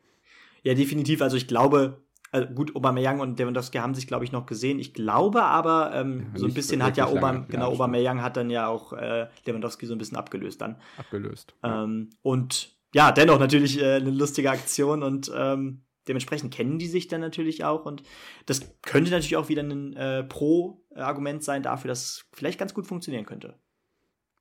[0.65, 1.21] Ja, definitiv.
[1.21, 2.01] Also ich glaube,
[2.31, 4.79] also gut, Aubameyang und Lewandowski haben sich, glaube ich, noch gesehen.
[4.79, 8.49] Ich glaube aber, ähm, ja, so ein bisschen hat ja Aubameyang, genau, Aubameyang hat dann
[8.49, 10.77] ja auch äh, Lewandowski so ein bisschen abgelöst dann.
[10.97, 11.53] Abgelöst.
[11.63, 12.17] Ähm, ja.
[12.23, 17.21] Und ja, dennoch natürlich äh, eine lustige Aktion und ähm, dementsprechend kennen die sich dann
[17.21, 18.01] natürlich auch und
[18.47, 22.87] das könnte natürlich auch wieder ein äh, Pro-Argument sein dafür, dass es vielleicht ganz gut
[22.87, 23.59] funktionieren könnte.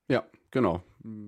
[0.09, 0.83] Ja, genau.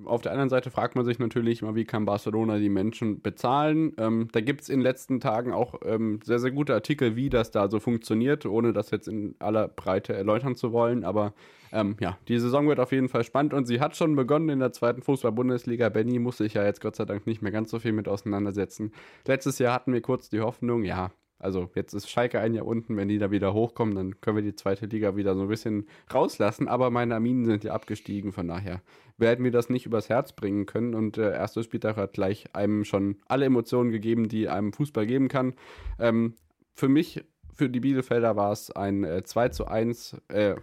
[0.07, 3.93] Auf der anderen Seite fragt man sich natürlich mal, wie kann Barcelona die Menschen bezahlen?
[3.99, 7.29] Ähm, da gibt es in den letzten Tagen auch ähm, sehr, sehr gute Artikel, wie
[7.29, 11.05] das da so funktioniert, ohne das jetzt in aller Breite erläutern zu wollen.
[11.05, 11.35] Aber
[11.73, 14.61] ähm, ja, die Saison wird auf jeden Fall spannend und sie hat schon begonnen in
[14.61, 15.91] der zweiten Fußball-Bundesliga.
[15.91, 18.93] Benny muss sich ja jetzt Gott sei Dank nicht mehr ganz so viel mit auseinandersetzen.
[19.27, 22.97] Letztes Jahr hatten wir kurz die Hoffnung, ja, also jetzt ist Schalke ein Jahr unten,
[22.97, 25.87] wenn die da wieder hochkommen, dann können wir die zweite Liga wieder so ein bisschen
[26.13, 26.67] rauslassen.
[26.67, 28.81] Aber meine Aminen sind ja abgestiegen, von daher
[29.19, 30.95] werden wir das nicht übers Herz bringen können.
[30.95, 35.29] Und der erste Spieltag hat gleich einem schon alle Emotionen gegeben, die einem Fußball geben
[35.29, 35.55] kann.
[35.99, 36.35] Ähm,
[36.75, 37.25] für mich,
[37.55, 40.57] für die Bielefelder war es ein äh, 2 zu 1, äh,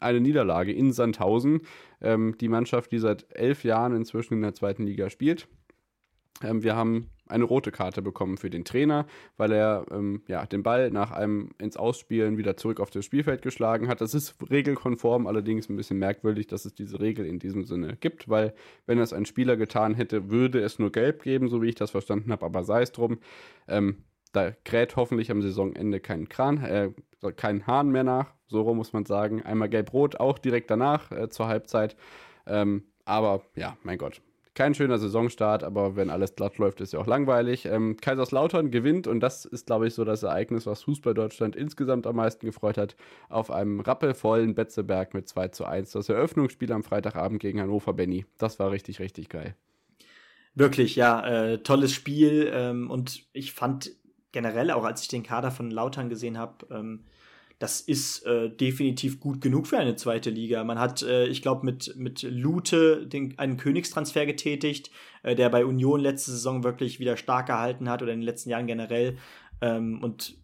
[0.00, 1.62] eine Niederlage in Sandhausen.
[2.00, 5.48] Ähm, die Mannschaft, die seit elf Jahren inzwischen in der zweiten Liga spielt.
[6.42, 9.06] Ähm, wir haben eine rote Karte bekommen für den Trainer,
[9.36, 13.42] weil er ähm, ja, den Ball nach einem ins Ausspielen wieder zurück auf das Spielfeld
[13.42, 14.00] geschlagen hat.
[14.00, 18.28] Das ist regelkonform, allerdings ein bisschen merkwürdig, dass es diese Regel in diesem Sinne gibt,
[18.28, 18.54] weil
[18.86, 21.90] wenn es ein Spieler getan hätte, würde es nur gelb geben, so wie ich das
[21.90, 23.18] verstanden habe, aber sei es drum.
[23.66, 26.90] Ähm, da kräht hoffentlich am Saisonende kein Kran, äh,
[27.36, 29.42] kein Hahn mehr nach, so rum muss man sagen.
[29.42, 31.96] Einmal gelb-rot, auch direkt danach äh, zur Halbzeit.
[32.46, 34.22] Ähm, aber ja, mein Gott,
[34.54, 37.64] kein schöner Saisonstart, aber wenn alles glatt läuft, ist ja auch langweilig.
[37.64, 42.06] Ähm, Kaiserslautern gewinnt und das ist, glaube ich, so das Ereignis, was Fußball Deutschland insgesamt
[42.06, 42.96] am meisten gefreut hat,
[43.28, 45.92] auf einem rappelvollen Betzeberg mit 2 zu 1.
[45.92, 48.26] Das Eröffnungsspiel am Freitagabend gegen Hannover Benny.
[48.38, 49.54] Das war richtig, richtig geil.
[50.54, 53.92] Wirklich, ja, äh, tolles Spiel ähm, und ich fand
[54.32, 57.04] generell, auch als ich den Kader von Lautern gesehen habe, ähm,
[57.62, 60.64] das ist äh, definitiv gut genug für eine zweite Liga.
[60.64, 64.90] Man hat, äh, ich glaube, mit, mit Lute den, einen Königstransfer getätigt,
[65.22, 68.50] äh, der bei Union letzte Saison wirklich wieder stark gehalten hat oder in den letzten
[68.50, 69.16] Jahren generell.
[69.60, 70.34] Ähm, und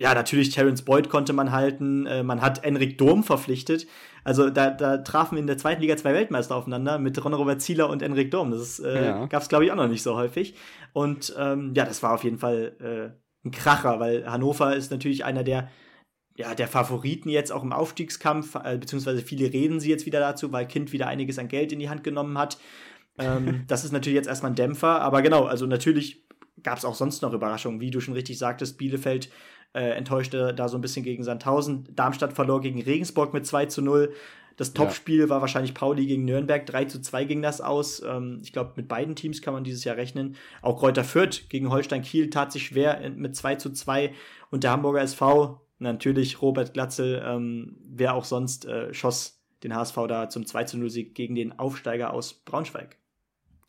[0.00, 2.06] ja, natürlich Terence Boyd konnte man halten.
[2.06, 3.86] Äh, man hat Enrik Dom verpflichtet.
[4.24, 7.88] Also da, da trafen in der zweiten Liga zwei Weltmeister aufeinander mit Ron Robert Zieler
[7.88, 8.50] und Enrik Dom.
[8.50, 9.26] Das äh, ja.
[9.26, 10.56] gab es, glaube ich, auch noch nicht so häufig.
[10.92, 15.24] Und ähm, ja, das war auf jeden Fall äh, ein Kracher, weil Hannover ist natürlich
[15.24, 15.70] einer der
[16.38, 20.52] ja, der Favoriten jetzt auch im Aufstiegskampf, äh, beziehungsweise viele reden sie jetzt wieder dazu,
[20.52, 22.58] weil Kind wieder einiges an Geld in die Hand genommen hat.
[23.18, 26.24] Ähm, das ist natürlich jetzt erstmal ein Dämpfer, aber genau, also natürlich
[26.62, 29.30] gab es auch sonst noch Überraschungen, wie du schon richtig sagtest, Bielefeld
[29.74, 33.82] äh, enttäuschte da so ein bisschen gegen Sandhausen, Darmstadt verlor gegen Regensburg mit 2 zu
[33.82, 34.14] 0.
[34.56, 35.28] Das Topspiel ja.
[35.28, 36.64] war wahrscheinlich Pauli gegen Nürnberg.
[36.64, 38.00] 3 zu 2 ging das aus.
[38.04, 40.36] Ähm, ich glaube, mit beiden Teams kann man dieses Jahr rechnen.
[40.62, 44.12] Auch Kräuter Fürth gegen Holstein Kiel tat sich schwer mit 2 zu 2.
[44.50, 49.96] Und der Hamburger SV natürlich Robert Glatzel, ähm, wer auch sonst, äh, schoss den HSV
[50.08, 52.96] da zum 2 0 Sieg gegen den Aufsteiger aus Braunschweig.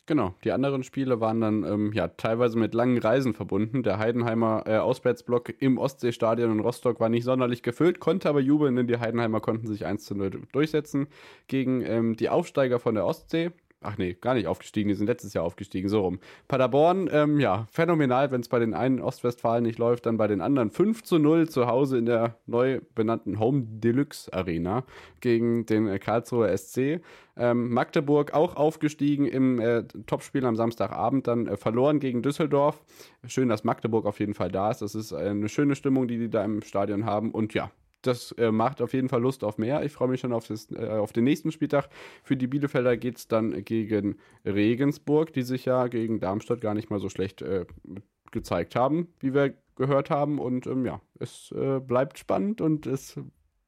[0.06, 3.84] Genau, die anderen Spiele waren dann ähm, ja teilweise mit langen Reisen verbunden.
[3.84, 8.74] Der Heidenheimer äh, Auswärtsblock im Ostseestadion in Rostock war nicht sonderlich gefüllt, konnte aber jubeln,
[8.74, 11.06] denn die Heidenheimer konnten sich 1 zu 0 durchsetzen
[11.46, 13.52] gegen ähm, die Aufsteiger von der Ostsee.
[13.82, 16.20] Ach nee, gar nicht aufgestiegen, die sind letztes Jahr aufgestiegen, so rum.
[16.48, 20.42] Paderborn, ähm, ja, phänomenal, wenn es bei den einen Ostwestfalen nicht läuft, dann bei den
[20.42, 24.84] anderen 5 zu 0 zu Hause in der neu benannten Home Deluxe Arena
[25.20, 27.00] gegen den äh, Karlsruher SC.
[27.38, 32.82] Ähm, Magdeburg auch aufgestiegen im äh, Topspiel am Samstagabend, dann äh, verloren gegen Düsseldorf.
[33.26, 34.82] Schön, dass Magdeburg auf jeden Fall da ist.
[34.82, 37.30] Das ist äh, eine schöne Stimmung, die die da im Stadion haben.
[37.30, 37.70] Und ja,
[38.02, 39.84] das äh, macht auf jeden Fall Lust auf mehr.
[39.84, 41.88] Ich freue mich schon auf, das, äh, auf den nächsten Spieltag.
[42.22, 46.90] Für die Bielefelder geht es dann gegen Regensburg, die sich ja gegen Darmstadt gar nicht
[46.90, 47.66] mal so schlecht äh,
[48.30, 50.38] gezeigt haben, wie wir gehört haben.
[50.38, 53.18] Und ähm, ja, es äh, bleibt spannend und es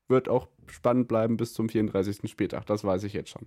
[0.09, 2.31] wird auch spannend bleiben bis zum 34.
[2.31, 2.67] Spieltag.
[2.67, 3.47] Das weiß ich jetzt schon.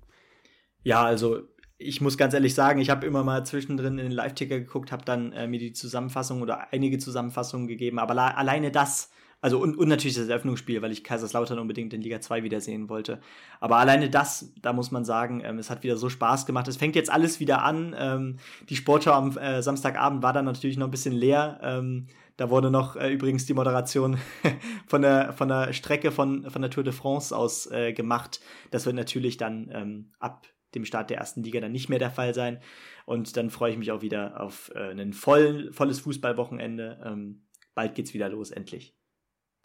[0.83, 1.41] Ja, also
[1.77, 5.03] ich muss ganz ehrlich sagen, ich habe immer mal zwischendrin in den Live-Ticker geguckt, habe
[5.03, 9.11] dann äh, mir die Zusammenfassung oder einige Zusammenfassungen gegeben, aber alleine das
[9.45, 13.21] Also und, und natürlich das Eröffnungsspiel, weil ich Kaiserslautern unbedingt in Liga 2 wiedersehen wollte.
[13.59, 16.67] Aber alleine das, da muss man sagen, ähm, es hat wieder so Spaß gemacht.
[16.67, 17.95] Es fängt jetzt alles wieder an.
[17.95, 18.37] Ähm,
[18.69, 21.59] die Sportschau am äh, Samstagabend war dann natürlich noch ein bisschen leer.
[21.61, 24.17] Ähm, da wurde noch äh, übrigens die Moderation
[24.87, 28.39] von der, von der Strecke von, von der Tour de France aus äh, gemacht.
[28.71, 32.09] Das wird natürlich dann ähm, ab dem Start der ersten Liga dann nicht mehr der
[32.09, 32.61] Fall sein.
[33.05, 36.99] Und dann freue ich mich auch wieder auf äh, ein voll, volles Fußballwochenende.
[37.05, 37.43] Ähm,
[37.75, 38.95] bald geht's wieder los, endlich.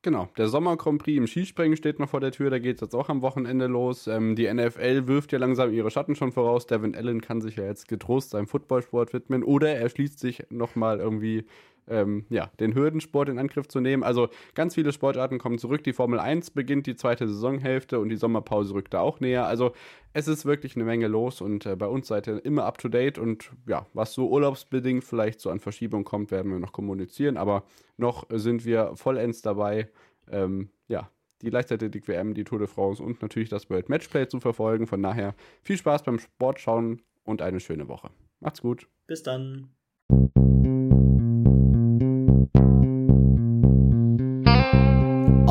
[0.03, 2.81] Genau, der Sommer Grand Prix im Skispringen steht noch vor der Tür, da geht es
[2.81, 4.07] jetzt auch am Wochenende los.
[4.07, 6.67] Ähm, die NFL wirft ja langsam ihre Schatten schon voraus.
[6.67, 11.01] Devin Allen kann sich ja jetzt getrost seinem Footballsport widmen oder er schließt sich nochmal
[11.01, 11.45] irgendwie
[11.91, 14.03] ähm, ja, den Hürdensport in Angriff zu nehmen.
[14.03, 15.84] Also ganz viele Sportarten kommen zurück.
[15.84, 19.47] Die Formel 1 beginnt die zweite Saisonhälfte und die Sommerpause rückt da auch näher.
[19.47, 19.72] Also
[20.12, 22.88] es ist wirklich eine Menge los und äh, bei uns seid ihr immer up to
[22.88, 27.36] date und ja, was so urlaubsbedingt vielleicht so an Verschiebung kommt, werden wir noch kommunizieren.
[27.36, 27.64] Aber
[27.97, 29.91] noch sind wir vollends dabei.
[30.30, 31.11] Ähm, ja,
[31.43, 34.86] die Leichtathletik-WM, die Tour de France und natürlich das World Matchplay zu verfolgen.
[34.86, 38.11] Von daher viel Spaß beim Sport schauen und eine schöne Woche.
[38.41, 38.88] Macht's gut.
[39.07, 39.70] Bis dann.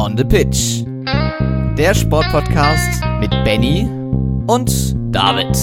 [0.09, 0.83] On the Pitch.
[1.77, 3.87] Der Sportpodcast mit Benny
[4.47, 5.55] und David.